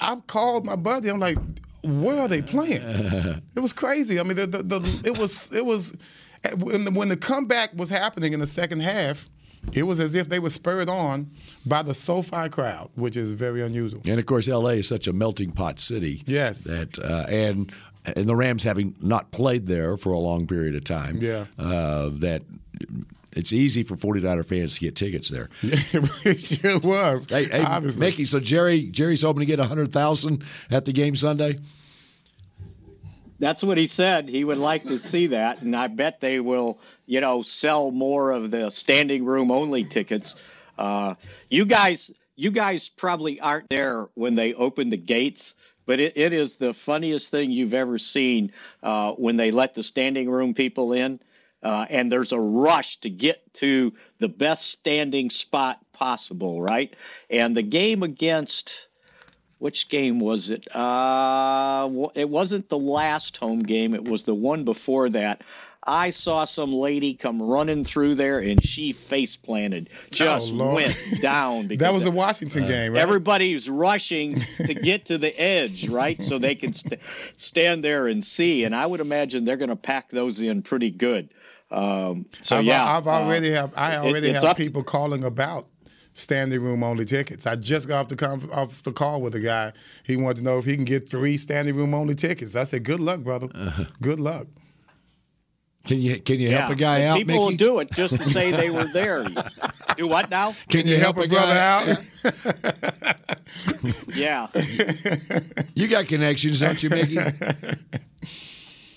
[0.00, 1.08] I called my buddy.
[1.08, 1.38] I'm like,
[1.86, 2.82] where are they playing?
[3.54, 4.20] it was crazy.
[4.20, 5.96] I mean, the, the, the, it was it was
[6.58, 9.28] when the, when the comeback was happening in the second half.
[9.72, 11.28] It was as if they were spurred on
[11.64, 14.00] by the SoFi crowd, which is very unusual.
[14.06, 16.22] And of course, LA is such a melting pot city.
[16.24, 16.62] Yes.
[16.64, 17.72] That uh, and
[18.04, 21.18] and the Rams having not played there for a long period of time.
[21.20, 21.46] Yeah.
[21.58, 22.42] Uh, that
[23.36, 25.50] it's easy for 49er fans to get tickets there.
[25.62, 27.26] it sure was.
[27.28, 27.80] Hey, hey.
[27.98, 28.24] Mickey.
[28.24, 31.58] So Jerry, Jerry's hoping to get hundred thousand at the game Sunday.
[33.38, 34.28] That's what he said.
[34.28, 38.30] He would like to see that, and I bet they will, you know, sell more
[38.30, 40.36] of the standing room only tickets.
[40.78, 41.14] Uh,
[41.50, 46.32] you guys, you guys probably aren't there when they open the gates, but it, it
[46.32, 50.94] is the funniest thing you've ever seen uh, when they let the standing room people
[50.94, 51.20] in,
[51.62, 56.94] uh, and there's a rush to get to the best standing spot possible, right?
[57.28, 58.85] And the game against
[59.58, 60.66] which game was it?
[60.74, 63.94] Uh, it wasn't the last home game.
[63.94, 65.42] It was the one before that.
[65.88, 70.96] I saw some lady come running through there and she face planted, just Oh, went
[71.22, 71.68] down.
[71.78, 73.00] that was the Washington game, right?
[73.00, 76.20] Everybody's rushing to get to the edge, right?
[76.20, 77.00] So they can st-
[77.36, 78.64] stand there and see.
[78.64, 81.28] And I would imagine they're going to pack those in pretty good.
[81.70, 85.66] Um, so I've, yeah, I've already uh, have I already it's have people calling about
[86.18, 87.46] standing room only tickets.
[87.46, 89.72] I just got off the conf- off the call with a guy.
[90.04, 92.56] He wanted to know if he can get three standing room only tickets.
[92.56, 93.48] I said, "Good luck, brother.
[93.54, 93.84] Uh-huh.
[94.00, 94.46] Good luck."
[95.86, 96.72] Can you can you help yeah.
[96.72, 97.38] a guy And out, People Mickey?
[97.38, 99.24] will do it just to say they were there.
[99.96, 100.54] do what now?
[100.68, 101.94] Can you help a brother guy
[102.26, 103.26] out?
[104.14, 104.48] Yeah.
[105.74, 107.18] You got connections, don't you, Mickey?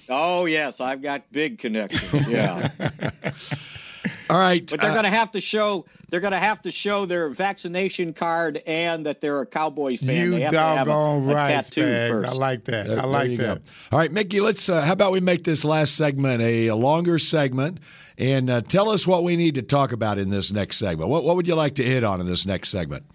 [0.09, 2.27] Oh yes, I've got big connections.
[2.27, 2.69] Yeah,
[4.29, 4.65] All right.
[4.69, 7.29] but they're uh, going to have to show they're going to have to show their
[7.29, 10.15] vaccination card and that they're a Cowboys fan.
[10.15, 12.09] you they have to have a, doggone a right, tattoo Spags.
[12.09, 12.31] first.
[12.31, 12.87] I like that.
[12.87, 13.59] There- I like that.
[13.59, 13.71] go.
[13.91, 14.39] All right, Mickey.
[14.39, 14.69] Let's.
[14.69, 17.79] Uh, how about we make this last segment a, a longer segment,
[18.17, 21.09] and uh, tell us what we need to talk about in this next segment.
[21.09, 23.05] What What would you like to hit on in this next segment?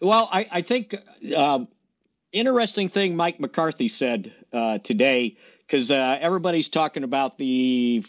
[0.00, 0.94] Well, I, I think
[1.36, 1.68] um,
[2.32, 8.02] interesting thing Mike McCarthy said uh, today because uh, everybody's talking about the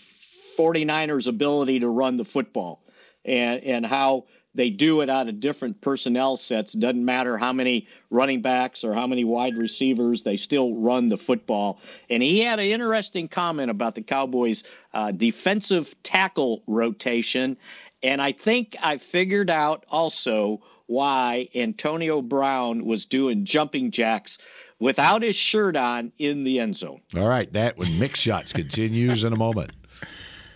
[0.61, 2.83] 49ers' ability to run the football
[3.25, 6.73] and and how they do it out of different personnel sets.
[6.73, 11.17] Doesn't matter how many running backs or how many wide receivers, they still run the
[11.17, 11.79] football.
[12.09, 17.55] And he had an interesting comment about the Cowboys' uh, defensive tackle rotation.
[18.03, 24.37] And I think I figured out also why Antonio Brown was doing jumping jacks
[24.79, 26.99] without his shirt on in the end zone.
[27.15, 29.71] All right, that when Mick Shots continues in a moment.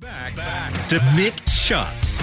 [0.00, 2.22] Back, back to Mick Shots.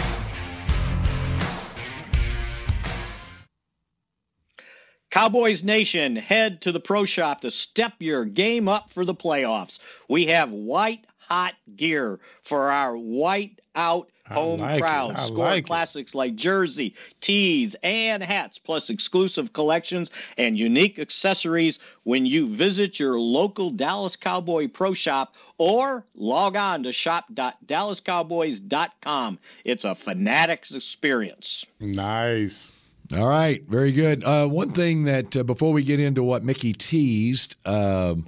[5.11, 9.77] Cowboys Nation, head to the pro shop to step your game up for the playoffs.
[10.09, 15.11] We have white hot gear for our white out home like crowd.
[15.11, 15.19] it.
[15.27, 15.67] Score like it.
[15.67, 22.99] classics like jersey, tees, and hats, plus exclusive collections and unique accessories when you visit
[22.99, 29.39] your local Dallas Cowboy Pro Shop or log on to shop.dallascowboys.com.
[29.65, 31.65] It's a fanatics experience.
[31.79, 32.73] Nice.
[33.15, 34.23] All right, very good.
[34.23, 38.25] Uh, one thing that uh, before we get into what Mickey teased um,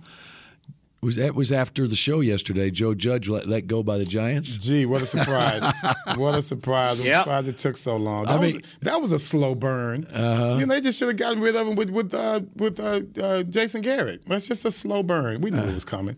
[1.01, 2.69] was that was after the show yesterday.
[2.71, 4.57] Joe Judge let, let go by the Giants.
[4.57, 5.63] Gee, what a surprise!
[6.15, 6.99] what a surprise!
[6.99, 7.19] I'm Yep.
[7.23, 8.27] surprised it took so long.
[8.27, 10.05] I That, was, mean- that was a slow burn.
[10.05, 10.57] Uh-huh.
[10.59, 13.01] You know, they just should have gotten rid of him with with uh, with uh,
[13.21, 14.23] uh, Jason Garrett.
[14.27, 15.41] That's just a slow burn.
[15.41, 16.15] We knew it was coming.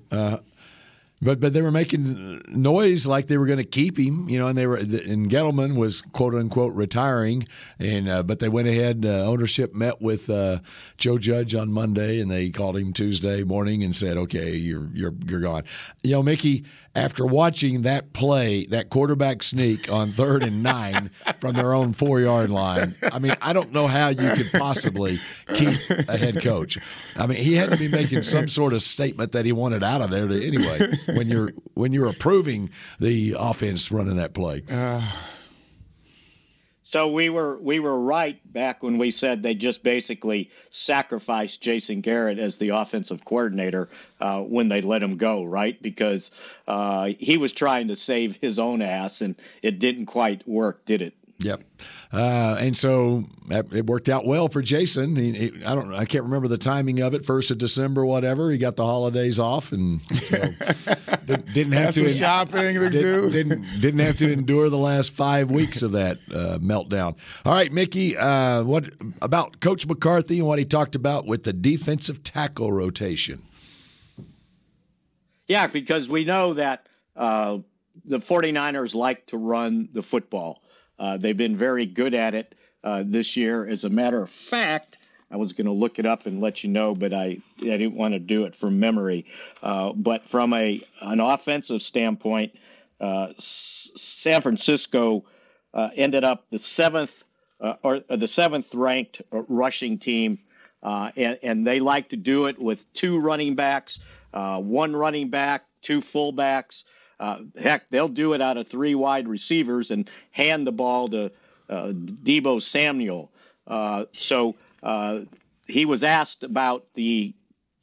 [1.21, 4.47] But but they were making noise like they were going to keep him, you know,
[4.47, 9.05] and they were and Gettleman was quote unquote retiring, and uh, but they went ahead.
[9.05, 10.59] Uh, ownership met with uh,
[10.97, 15.13] Joe Judge on Monday, and they called him Tuesday morning and said, "Okay, you're you're
[15.27, 15.63] you're gone."
[16.01, 21.53] You know, Mickey, after watching that play, that quarterback sneak on third and nine from
[21.53, 25.19] their own four yard line, I mean, I don't know how you could possibly
[25.53, 26.77] keep a head coach.
[27.15, 30.01] I mean, he had to be making some sort of statement that he wanted out
[30.01, 30.79] of there to, anyway.
[31.15, 35.01] When you're when you're approving the offense running that play, uh,
[36.91, 42.01] So we were we were right back when we said they just basically sacrificed Jason
[42.01, 43.87] Garrett as the offensive coordinator
[44.19, 45.81] uh, when they let him go, right?
[45.81, 46.31] Because
[46.67, 51.01] uh, he was trying to save his own ass, and it didn't quite work, did
[51.01, 51.13] it?
[51.43, 51.61] Yep.
[52.13, 55.15] Uh, and so it worked out well for Jason.
[55.15, 55.93] He, he- I don't.
[55.93, 57.25] I can't remember the timing of it.
[57.25, 58.51] First of December, whatever.
[58.51, 60.37] He got the holidays off, and so
[61.25, 63.29] didn't, didn't have That's to what shopping to didn't, do.
[63.31, 67.15] Didn't didn't have to endure the last five weeks of that uh, meltdown.
[67.45, 68.17] All right, Mickey.
[68.17, 73.41] Uh, what about Coach McCarthy and what he talked about with the defensive tackle rotation?
[75.47, 77.59] Yeah, because we know that uh,
[78.05, 80.61] the 49ers like to run the football.
[81.01, 83.67] Uh, they've been very good at it uh, this year.
[83.67, 84.99] As a matter of fact,
[85.31, 87.95] I was going to look it up and let you know, but I, I didn't
[87.95, 89.25] want to do it from memory.
[89.63, 92.53] Uh, but from a an offensive standpoint,
[92.99, 95.25] uh, S- San Francisco
[95.73, 97.11] uh, ended up the seventh
[97.83, 100.39] or, the seventh ranked rushing team,
[100.83, 103.99] and, and they like to do it with two running backs,
[104.33, 106.83] one running back, two fullbacks.
[107.21, 111.31] Uh, heck, they'll do it out of three wide receivers and hand the ball to
[111.69, 113.31] uh, Deebo Samuel.
[113.67, 115.19] Uh, so uh,
[115.67, 117.31] he was asked about the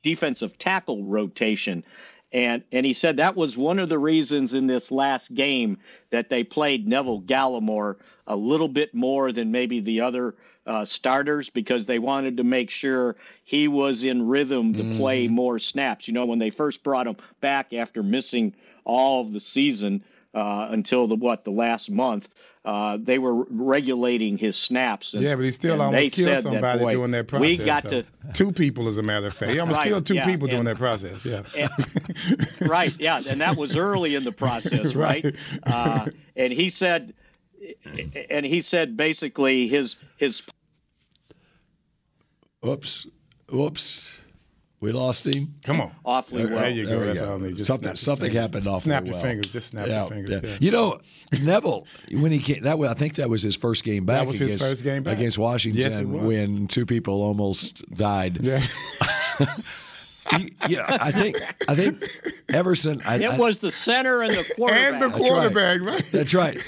[0.03, 1.85] defensive tackle rotation.
[2.33, 5.79] And, and he said that was one of the reasons in this last game
[6.11, 7.95] that they played Neville Gallimore
[8.27, 10.35] a little bit more than maybe the other
[10.69, 15.59] uh, starters because they wanted to make sure he was in rhythm to play more
[15.59, 16.07] snaps.
[16.07, 18.55] You know, when they first brought him back after missing
[18.85, 20.05] all of the season
[20.35, 22.29] uh, until the what the last month,
[22.67, 25.15] uh, they were regulating his snaps.
[25.15, 27.29] And, yeah, but he still and they almost killed said that, somebody boy, doing that
[27.29, 27.59] process.
[27.59, 28.03] We got though.
[28.03, 29.53] to two people, as a matter of fact.
[29.53, 31.25] He almost Right, killed two yeah, people doing that process.
[31.25, 31.45] Yeah.
[31.57, 32.95] and- right.
[32.99, 35.25] Yeah, and that was early in the process, right?
[35.25, 35.35] Right.
[35.63, 37.15] Uh, and he said,
[38.29, 40.43] and he said basically his his
[42.61, 43.07] Whoops.
[43.51, 44.15] Whoops.
[44.81, 45.55] We lost him.
[45.65, 45.91] Come on.
[46.05, 46.61] awfully well.
[46.61, 47.01] There you There go.
[47.01, 47.31] we That's go.
[47.33, 47.57] all I need.
[47.57, 48.43] Just something something fingers.
[48.43, 49.23] happened awfully Snap your well.
[49.23, 49.51] fingers.
[49.51, 50.35] Just snap Yeah, your fingers.
[50.41, 50.51] yeah.
[50.51, 50.57] Yeah.
[50.61, 51.01] You know,
[51.45, 54.21] Neville when he came, that was, I think that was his first game back.
[54.21, 55.17] That was his against, first game back.
[55.17, 56.23] against Washington Yes, it was.
[56.23, 58.39] when two people almost died.
[58.41, 58.63] Yeah.
[60.37, 61.37] He- yeah, I think
[61.69, 62.05] I think
[62.51, 63.01] Everson.
[63.05, 64.93] I, It I- was the center and the quarterback.
[64.93, 65.29] and the That's right.
[65.29, 66.09] quarterback, right?
[66.13, 66.59] That's right.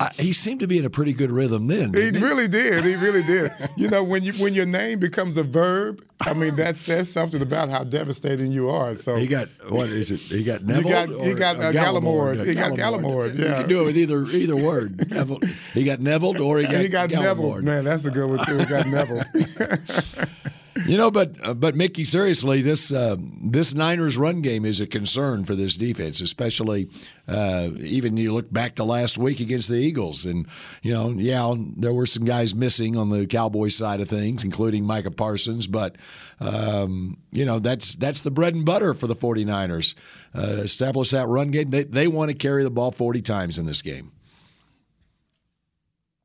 [0.00, 1.88] I, he seemed to be in a pretty good rhythm then.
[1.94, 2.84] He didn't really did.
[2.84, 3.52] He really did.
[3.76, 7.40] You know, when you when your name becomes a verb, I mean that says something
[7.42, 8.96] about how devastating you are.
[8.96, 10.20] So He got what is it?
[10.20, 10.90] He got Neville.
[10.90, 12.34] got- he got, or uh, Gallimore?
[12.36, 12.46] Gallimore.
[12.46, 15.10] He got Gallimore, You can do it with either either word.
[15.10, 15.38] Neville.
[15.74, 17.62] He got Neville or he got he got Gallimore.
[17.62, 17.62] Neville.
[17.62, 18.58] Man, that's a good one too.
[18.58, 19.22] He got Neville.
[20.86, 24.86] You know, but uh, but Mickey, seriously, this um, this Niners run game is a
[24.86, 26.90] concern for this defense, especially
[27.28, 30.46] uh, even you look back to last week against the Eagles, and
[30.82, 34.84] you know, yeah, there were some guys missing on the Cowboys side of things, including
[34.84, 35.96] Micah Parsons, but
[36.40, 39.94] um, you know that's that's the bread and butter for the 49ers.
[40.36, 41.70] Uh, establish that run game.
[41.70, 44.10] They they want to carry the ball 40 times in this game.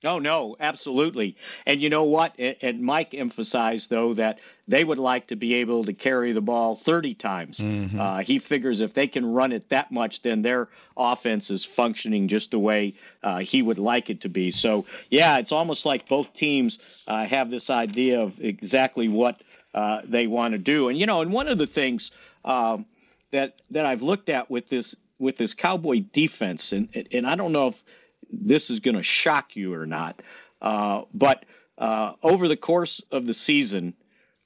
[0.03, 1.35] Oh no, absolutely.
[1.65, 2.33] And you know what?
[2.39, 6.75] And Mike emphasized though that they would like to be able to carry the ball
[6.75, 7.57] 30 times.
[7.59, 7.99] Mm-hmm.
[7.99, 12.27] Uh, he figures if they can run it that much, then their offense is functioning
[12.27, 12.93] just the way
[13.23, 14.51] uh, he would like it to be.
[14.51, 19.41] So yeah, it's almost like both teams uh, have this idea of exactly what
[19.73, 20.87] uh, they want to do.
[20.89, 22.11] And you know, and one of the things
[22.45, 22.85] um,
[23.31, 27.51] that that I've looked at with this with this Cowboy defense, and and I don't
[27.51, 27.83] know if
[28.31, 30.21] this is going to shock you or not.
[30.61, 31.45] Uh, but
[31.77, 33.93] uh, over the course of the season,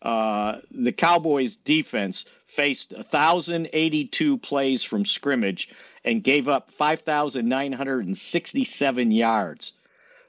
[0.02, 5.70] uh, the Cowboys defense faced 1,082 plays from scrimmage
[6.04, 9.74] and gave up 5,967 yards.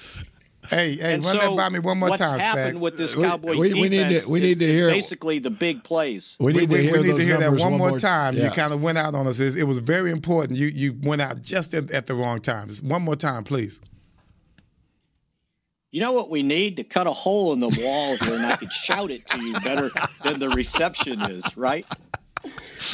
[0.68, 2.80] Hey, hey, and run so that by me one more what's time, happened Spags.
[2.80, 4.90] with this We- Cowboy we- we need to- defense we need to is- is hear-
[4.90, 6.36] basically the big plays.
[6.38, 8.36] We need we, to hear, we need those to hear that numbers one more time.
[8.36, 8.44] Yeah.
[8.44, 9.40] You kind of went out on us.
[9.40, 10.56] It it was very important.
[10.56, 12.68] You you went out just at, at the wrong time.
[12.68, 13.80] Just one more time, please.
[15.92, 18.56] You know what we need to cut a hole in the wall here, and I
[18.56, 19.90] could shout it to you better
[20.24, 21.86] than the reception is, right?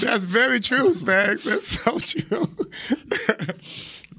[0.01, 1.45] That's very true, Spags.
[1.45, 2.45] That's so true.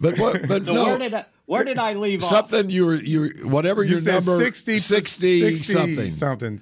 [0.01, 0.47] But what?
[0.47, 0.85] But So no.
[0.85, 2.29] where did I, where did I leave off?
[2.29, 6.61] Something you were you were- whatever You your said number 60, 60, 60 something something.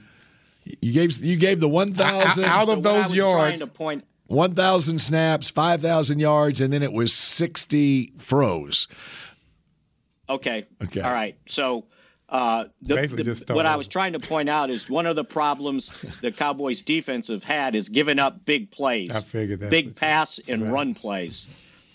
[0.81, 4.99] you gave you gave the one thousand Out of what those yards, trying one thousand
[4.99, 8.87] snaps, five thousand yards, and then it was sixty froze.
[10.29, 10.65] Okay.
[10.83, 11.01] Okay.
[11.01, 11.37] All right.
[11.47, 11.85] So,
[12.29, 15.05] uh, the, Basically the- just start what I was trying to point out is one
[15.05, 19.15] of the problems the Cowboys defense have had is giving up big plays.
[19.15, 20.71] I figured that's big pass and right.
[20.71, 21.47] run plays,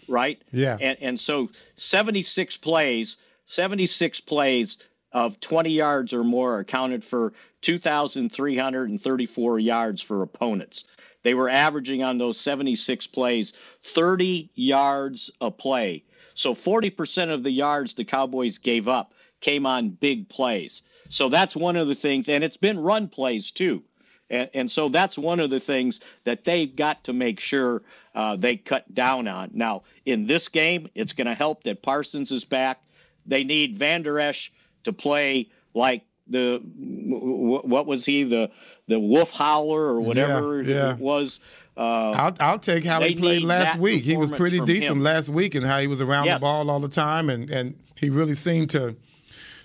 [0.08, 0.40] right?
[0.50, 0.78] Yeah.
[0.80, 4.78] And and so 76 plays, 76 plays
[5.12, 10.84] of 20 yards or more accounted for 2,334 yards for opponents.
[11.22, 13.52] They were averaging on those 76 plays
[13.84, 16.04] 30 yards a play.
[16.34, 19.12] So 40% of the yards the Cowboys gave up
[19.42, 20.82] came on big plays.
[21.10, 23.82] So that's one of the things, and it's been run plays too.
[24.30, 27.82] And, and so that's one of the things that they've got to make sure
[28.14, 29.50] uh, they cut down on.
[29.52, 32.80] Now, in this game, it's going to help that Parsons is back.
[33.26, 34.50] They need Vander Esch
[34.84, 38.50] to play like the what was he the
[38.88, 40.94] the wolf howler or whatever yeah.
[40.94, 41.40] it was.
[41.76, 44.02] Uh, I'll, I'll take how he played last week.
[44.02, 45.00] He was pretty decent him.
[45.02, 46.40] last week, and how he was around Yes.
[46.40, 48.94] the ball all the time, and, and he really seemed to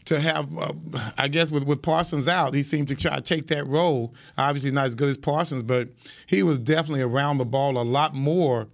[0.07, 0.57] to have.
[0.57, 0.73] Uh,
[1.17, 4.13] I guess with with Parsons out, he seemed to try to take that role.
[4.37, 5.89] Obviously, not as good as Parsons, but
[6.25, 8.67] he was definitely around the ball a lot more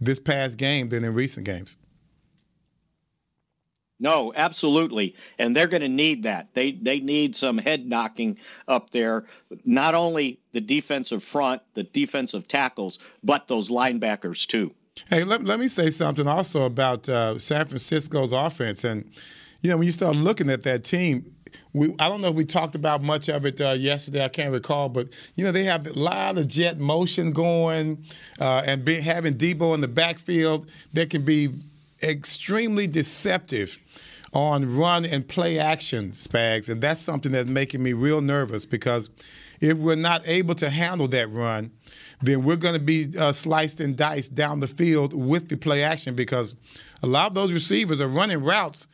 [0.00, 1.76] this past game than in recent games.
[4.00, 6.54] No, absolutely, and they're going to need that.
[6.54, 9.24] They they need some head knocking up there.
[9.64, 14.72] Not only the defensive front, the defensive tackles, but those linebackers too.
[15.08, 18.82] Hey, let, let me say something also about uh, San Francisco's offense.
[18.84, 19.08] And,
[19.60, 21.34] you know, when you start looking at that team,
[21.72, 24.24] we, I don't know if we talked about much of it uh, yesterday.
[24.24, 28.04] I can't recall, but you know they have a lot of jet motion going,
[28.40, 31.50] uh, and be, having Deebo in the backfield that can be
[32.02, 33.78] extremely deceptive
[34.32, 39.10] on run and play action, Spags, and that's something that's making me real nervous because
[39.60, 41.70] if we're not able to handle that run,
[42.22, 45.82] then we're going to be uh, sliced and diced down the field with the play
[45.82, 46.54] action because
[47.02, 48.86] a lot of those receivers are running routes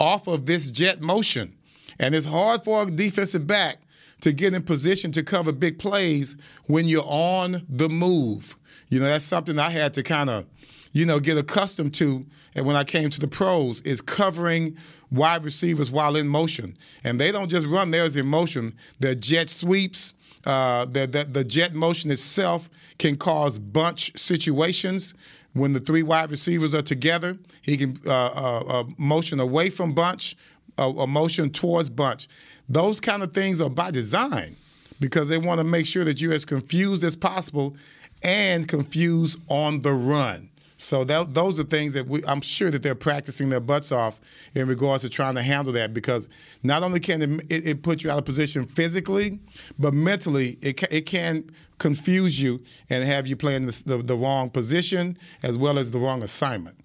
[0.00, 1.54] off of this jet motion.
[1.98, 3.78] And it's hard for a defensive back
[4.22, 6.36] to get in position to cover big plays
[6.66, 8.56] when you're on the move.
[8.88, 10.46] You know, that's something I had to kind of,
[10.92, 12.24] you know, get accustomed to.
[12.54, 14.76] And when I came to the pros, is covering
[15.12, 16.76] wide receivers while in motion.
[17.04, 20.14] And they don't just run theirs in motion, they're jet sweeps.
[20.46, 25.12] Uh, the, the jet motion itself can cause bunch situations.
[25.52, 29.92] When the three wide receivers are together, he can uh, uh, uh, motion away from
[29.92, 30.36] bunch,
[30.78, 32.28] a, a motion towards bunch.
[32.68, 34.56] Those kind of things are by design
[35.00, 37.74] because they want to make sure that you're as confused as possible
[38.22, 40.49] and confused on the run.
[40.80, 44.18] So that, those are things that we, I'm sure that they're practicing their butts off
[44.54, 46.26] in regards to trying to handle that because
[46.62, 49.40] not only can it, it, it put you out of position physically,
[49.78, 54.16] but mentally it, ca- it can confuse you and have you playing the, the, the
[54.16, 56.78] wrong position as well as the wrong assignment.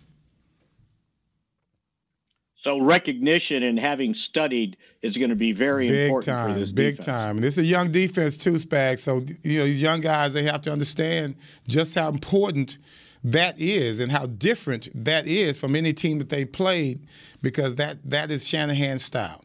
[2.58, 6.74] So recognition and having studied is going to be very big important time, for this
[6.74, 7.06] big defense.
[7.06, 7.38] time.
[7.38, 9.00] This is a young defense too, Spag.
[9.00, 11.36] So you know these young guys they have to understand
[11.68, 12.78] just how important
[13.26, 17.08] that is and how different that is from any team that they played
[17.42, 19.44] because that that is Shanahan's style.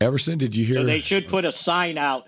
[0.00, 0.76] Everson, did you hear?
[0.76, 2.26] So they should put a sign out.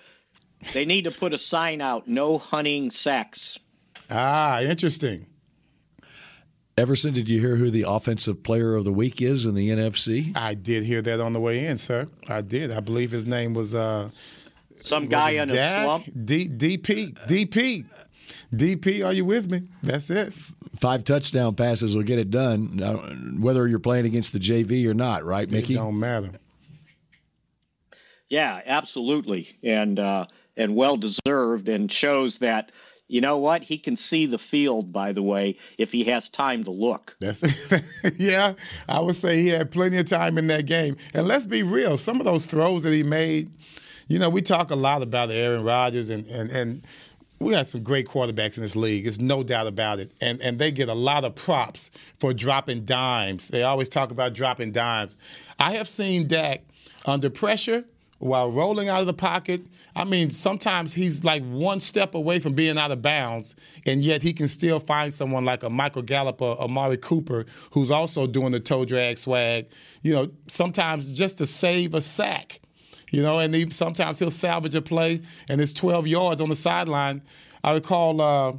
[0.73, 3.59] They need to put a sign out: no hunting sex.
[4.11, 5.27] Ah, interesting.
[6.77, 10.37] Everson, did you hear who the offensive player of the week is in the NFC?
[10.37, 12.07] I did hear that on the way in, sir.
[12.29, 12.71] I did.
[12.71, 14.11] I believe his name was uh,
[14.85, 15.79] some guy in Dak?
[15.79, 16.05] a slump.
[16.27, 17.15] D, DP.
[17.27, 17.87] DP.
[18.55, 19.63] DP, are you with me?
[19.83, 20.33] That's it.
[20.79, 22.97] Five touchdown passes will get it done, uh,
[23.41, 25.75] whether you're playing against the JV or not, right, Mickey?
[25.75, 26.33] It don't matter.
[28.29, 30.27] Yeah, absolutely, and uh,
[30.57, 32.73] and well deserved, and shows that
[33.09, 34.93] you know what he can see the field.
[34.93, 37.17] By the way, if he has time to look.
[37.21, 37.45] That's
[38.19, 38.55] yeah.
[38.89, 40.97] I would say he had plenty of time in that game.
[41.15, 43.53] And let's be real, some of those throws that he made.
[44.09, 46.87] You know, we talk a lot about Aaron Rodgers and and and
[47.39, 49.05] we got some great quarterbacks in this league.
[49.05, 50.13] There's no doubt about it.
[50.21, 53.49] And and they get a lot of props for dropping dimes.
[53.49, 55.17] They always talk about dropping dimes.
[55.59, 56.63] I have seen Dak
[57.05, 57.85] under pressure
[58.19, 59.67] while rolling out of the pocket.
[59.95, 63.55] I mean, sometimes he's like one step away from being out of bounds,
[63.87, 67.91] and yet he can still find someone like a Michael Gallup or Amari Cooper who's
[67.91, 69.67] also doing the toe drag swag.
[70.03, 72.61] You know, sometimes just to save a sack.
[73.11, 76.57] You know, and he, sometimes he'll salvage a play, and it's 12 yards on the
[76.57, 77.23] sideline.
[77.63, 78.53] I recall uh,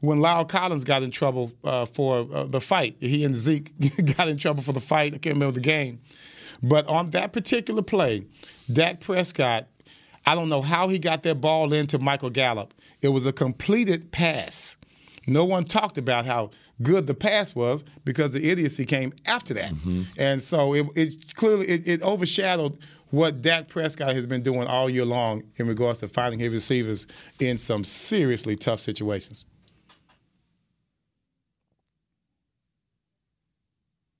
[0.00, 2.96] when La'el Collins got in trouble uh, for uh, the fight.
[3.00, 3.72] He and Zeke
[4.16, 5.14] got in trouble for the fight.
[5.14, 6.00] I can't remember the game.
[6.62, 8.24] But on that particular play,
[8.72, 9.66] Dak Prescott,
[10.26, 12.74] I don't know how he got that ball into Michael Gallup.
[13.00, 14.76] It was a completed pass.
[15.26, 16.50] No one talked about how
[16.82, 19.72] good the pass was because the idiocy came after that.
[19.72, 20.02] Mm-hmm.
[20.18, 22.78] And so it, it clearly it, it overshadowed
[23.12, 27.06] what Dak Prescott has been doing all year long in regards to finding his receivers
[27.38, 29.44] in some seriously tough situations.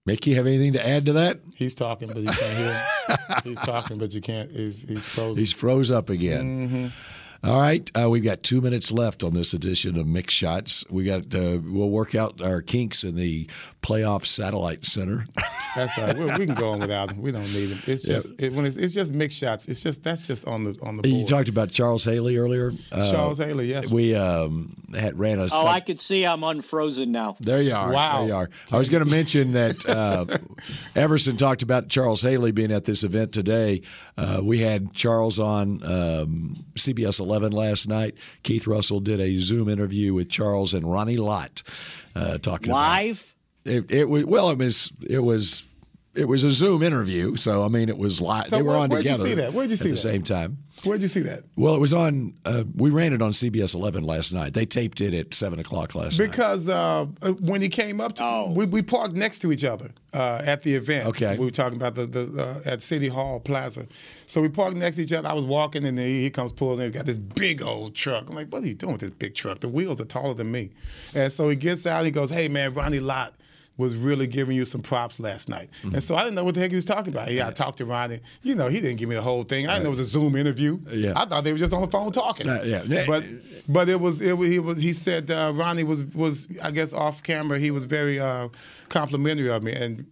[0.04, 1.40] Mickey, have anything to add to that?
[1.54, 3.18] He's talking, but you can't hear him.
[3.44, 4.50] he's talking, but you can't.
[4.50, 5.40] He's, he's frozen.
[5.40, 6.68] He's froze up again.
[6.68, 6.86] Mm-hmm.
[7.44, 10.84] All right, uh, we've got two minutes left on this edition of Mick Shots.
[10.88, 13.48] We got uh, we'll work out our kinks in the
[13.82, 15.26] playoff satellite center.
[15.74, 16.16] That's all right.
[16.16, 17.20] We, we can go on without them.
[17.20, 17.82] We don't need them.
[17.86, 18.14] It's Yeah.
[18.16, 19.66] just it, when it's, it's just mixed shots.
[19.66, 22.72] It's just that's just on the on the You talked about Charles Haley earlier.
[22.92, 23.90] Uh, Charles Haley, yes.
[23.90, 25.48] We um, had ran a.
[25.52, 27.36] Oh, I could see I'm unfrozen now.
[27.40, 27.92] There you are.
[27.92, 28.18] Wow.
[28.18, 28.50] There you are.
[28.70, 30.26] I was going to mention that uh,
[30.94, 33.82] Everson talked about Charles Haley being at this event today.
[34.16, 38.14] Uh, we had Charles on um, CBS 11 last night.
[38.42, 41.62] Keith Russell did a Zoom interview with Charles and Ronnie Lott
[42.14, 43.24] uh, talking Live?
[43.64, 43.90] about it.
[43.90, 44.50] It was well.
[44.50, 44.92] It was.
[45.08, 45.62] It was.
[46.14, 48.48] It was a Zoom interview, so I mean, it was live.
[48.48, 49.28] So they were where- on where'd you together.
[49.30, 49.54] see that?
[49.54, 49.96] Where'd you see at the that?
[49.96, 50.58] same time?
[50.84, 51.44] Where'd you see that?
[51.56, 52.34] Well, it was on.
[52.44, 54.52] Uh, we ran it on CBS 11 last night.
[54.52, 56.30] They taped it at seven o'clock last night.
[56.30, 57.06] Because uh,
[57.40, 60.74] when he came up, to, we, we parked next to each other uh, at the
[60.74, 61.06] event.
[61.08, 61.38] Okay.
[61.38, 63.86] we were talking about the, the uh, at City Hall Plaza.
[64.26, 65.28] So we parked next to each other.
[65.28, 66.86] I was walking, and then he, he comes pulls in.
[66.86, 68.28] He's got this big old truck.
[68.28, 69.60] I'm like, "What are you doing with this big truck?
[69.60, 70.72] The wheels are taller than me."
[71.14, 71.98] And so he gets out.
[71.98, 73.34] and He goes, "Hey man, Ronnie Lott."
[73.82, 75.94] Was really giving you some props last night, Mm-hmm.
[75.94, 77.30] and so I didn't know what the heck he was talking about.
[77.30, 78.20] Yeah, I talked to Ronnie.
[78.42, 79.66] You know, he didn't give me the whole thing.
[79.66, 80.78] I didn't know it was a Zoom interview.
[80.90, 81.12] Yeah.
[81.16, 82.48] I thought they were just on the phone talking.
[82.48, 83.04] Uh, yeah.
[83.06, 83.24] but
[83.68, 86.92] but it was it was he was he said uh, Ronnie was was I guess
[86.92, 88.48] off camera he was very uh,
[88.88, 90.06] complimentary of me and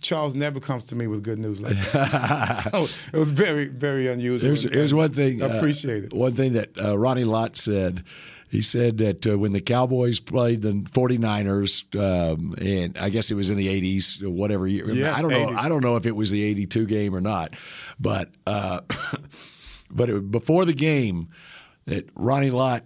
[0.00, 2.68] Charles never comes to me with good news like that.
[2.72, 4.46] so it was very very unusual.
[4.48, 5.42] Here's, here's one thing.
[5.42, 6.12] uh, Appreciate it.
[6.12, 8.04] One thing that uh, Ronnie Lott said.
[8.50, 13.34] He said that uh, when the Cowboys played the 49ers, um, and I guess it
[13.34, 14.90] was in the 80s, or whatever year.
[14.90, 15.48] Yes, I don't know.
[15.50, 17.54] I don't know if it was the 82 game or not,
[18.00, 18.80] but uh,
[19.90, 21.28] but it, before the game,
[21.86, 22.84] that Ronnie Lott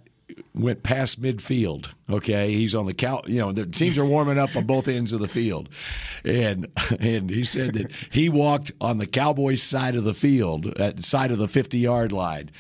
[0.55, 1.93] went past midfield.
[2.11, 3.23] Okay, he's on the cow.
[3.27, 5.69] You know, the teams are warming up on both ends of the field,
[6.25, 6.67] and
[7.01, 11.31] and he said that he walked on the Cowboys' side of the field, at side
[11.31, 12.51] of the fifty yard line,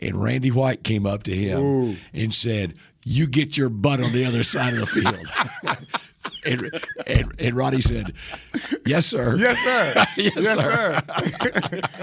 [0.00, 2.74] and Randy White came up to him and said,
[3.04, 5.26] "You get your butt on the other side of the field."
[6.46, 6.70] And,
[7.06, 8.12] and, and Ronnie said,
[8.86, 9.34] "Yes, sir.
[9.36, 10.04] Yes, sir.
[10.16, 11.00] yes, sir.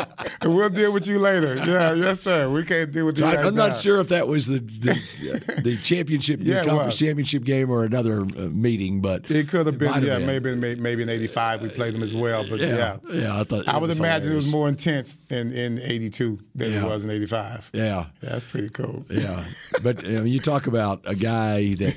[0.41, 1.55] And we'll deal with you later.
[1.55, 2.49] Yeah, yes, sir.
[2.49, 3.21] We can't deal with you.
[3.23, 3.75] So I- right I'm not now.
[3.77, 6.99] sure if that was the the, the championship, Yeah, the conference was.
[6.99, 11.03] championship game, or another uh, meeting, but It could have been, yeah, maybe maybe maybe
[11.03, 13.95] in '85 we played them as well, but Yeah, yeah, yeah, I thought I would
[13.97, 16.83] imagine it was more intense in in '82 than Yeah.
[16.83, 17.71] it was in '85.
[17.73, 18.05] Yeah.
[18.21, 19.05] that's pretty cool.
[19.09, 19.43] Yeah,
[19.81, 21.95] but you, know, you talk about a guy that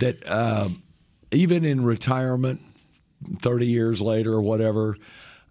[0.00, 0.82] that um,
[1.32, 2.60] even in retirement,
[3.40, 4.96] thirty years later or whatever,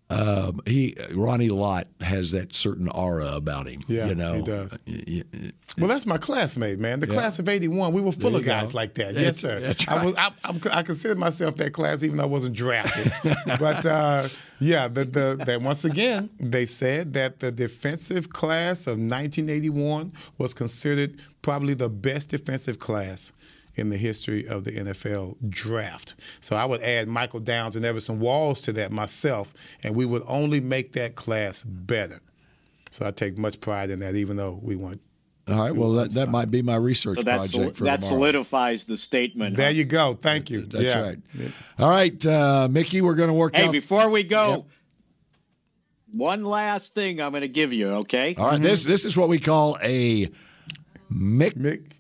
[0.10, 3.82] um, he Ronnie Lott has that certain aura about him.
[3.88, 4.78] Yeah, you know, he does.
[5.78, 7.00] Well, that's my classmate, man.
[7.00, 7.14] The Yeah.
[7.14, 8.78] class of '81, we were full of guys go.
[8.78, 9.16] like that.
[9.16, 9.62] That's- Yes, sir.
[9.62, 10.14] that's I was.
[10.18, 13.14] I, I'm, I consider myself that class, even though I wasn't drafted.
[13.58, 14.28] but uh,
[14.60, 20.54] yeah, the, the that once again they said that the defensive class of 1981 was
[20.54, 23.32] considered probably the best defensive class
[23.76, 26.16] in the history of the NFL draft.
[26.40, 29.54] So I would add Michael Downs and Everson Walls to that myself,
[29.84, 32.22] and we would only make that class better.
[32.90, 35.02] So I take much pride in that, even though we weren't.
[35.48, 35.76] All right.
[35.76, 38.16] Well, that, that might be my research So that, project for that tomorrow.
[38.16, 39.58] solidifies the statement.
[39.58, 39.74] There huh?
[39.74, 40.14] you go.
[40.14, 40.66] Thank you.
[40.66, 41.02] That's yeah.
[41.02, 41.18] right.
[41.80, 43.72] All right, uh, Mickey, we're going to work Hey, out.
[43.72, 44.66] before we go,
[46.12, 48.36] one last thing I'm going to give you, okay?
[48.38, 50.30] All right, this this is what we call a
[51.12, 51.56] Mick.
[51.58, 51.94] Mick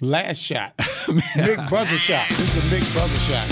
[0.00, 0.76] last shot.
[0.78, 2.28] Mick buzzer shot.
[2.30, 3.48] This is a Mick buzzer shot.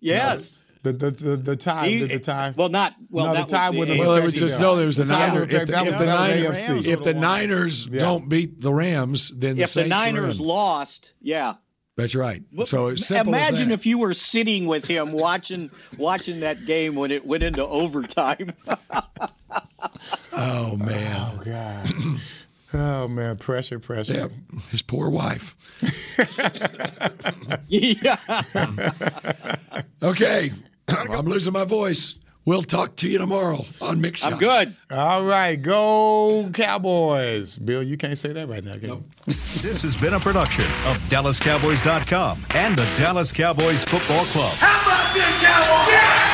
[0.00, 0.60] yes.
[0.82, 1.88] The the the, the tie.
[1.88, 2.52] He- the, the tie.
[2.56, 3.26] Well, not well.
[3.26, 4.76] No, the that tie was wouldn't the Well, it was just no.
[4.76, 5.40] There was the, The Niners.
[5.40, 6.86] would If the, if the Niners, AFC.
[6.86, 8.00] if the Niners Yeah.
[8.00, 10.46] don't beat the Rams, then the if the Saints are Niners in.
[10.46, 11.54] lost, yeah.
[11.96, 12.42] That's right.
[12.66, 13.70] So it's Imagine as that.
[13.70, 18.52] if you were sitting with him watching watching that game when it went into overtime.
[20.36, 21.16] Oh man.
[21.16, 21.92] Oh God.
[22.74, 24.14] oh man, pressure, pressure.
[24.14, 25.54] Yeah, his poor wife.
[27.68, 28.16] yeah.
[30.02, 30.52] Okay,
[30.88, 32.16] I'm losing my voice.
[32.46, 34.76] We'll talk to you tomorrow on Mix I'm good.
[34.90, 37.58] All right, go Cowboys.
[37.58, 39.04] Bill, you can't say that right now, can you?
[39.62, 44.52] This has been a production of DallasCowboys.com and the Dallas Cowboys Football Club.
[44.58, 46.33] How about this, Cowboys?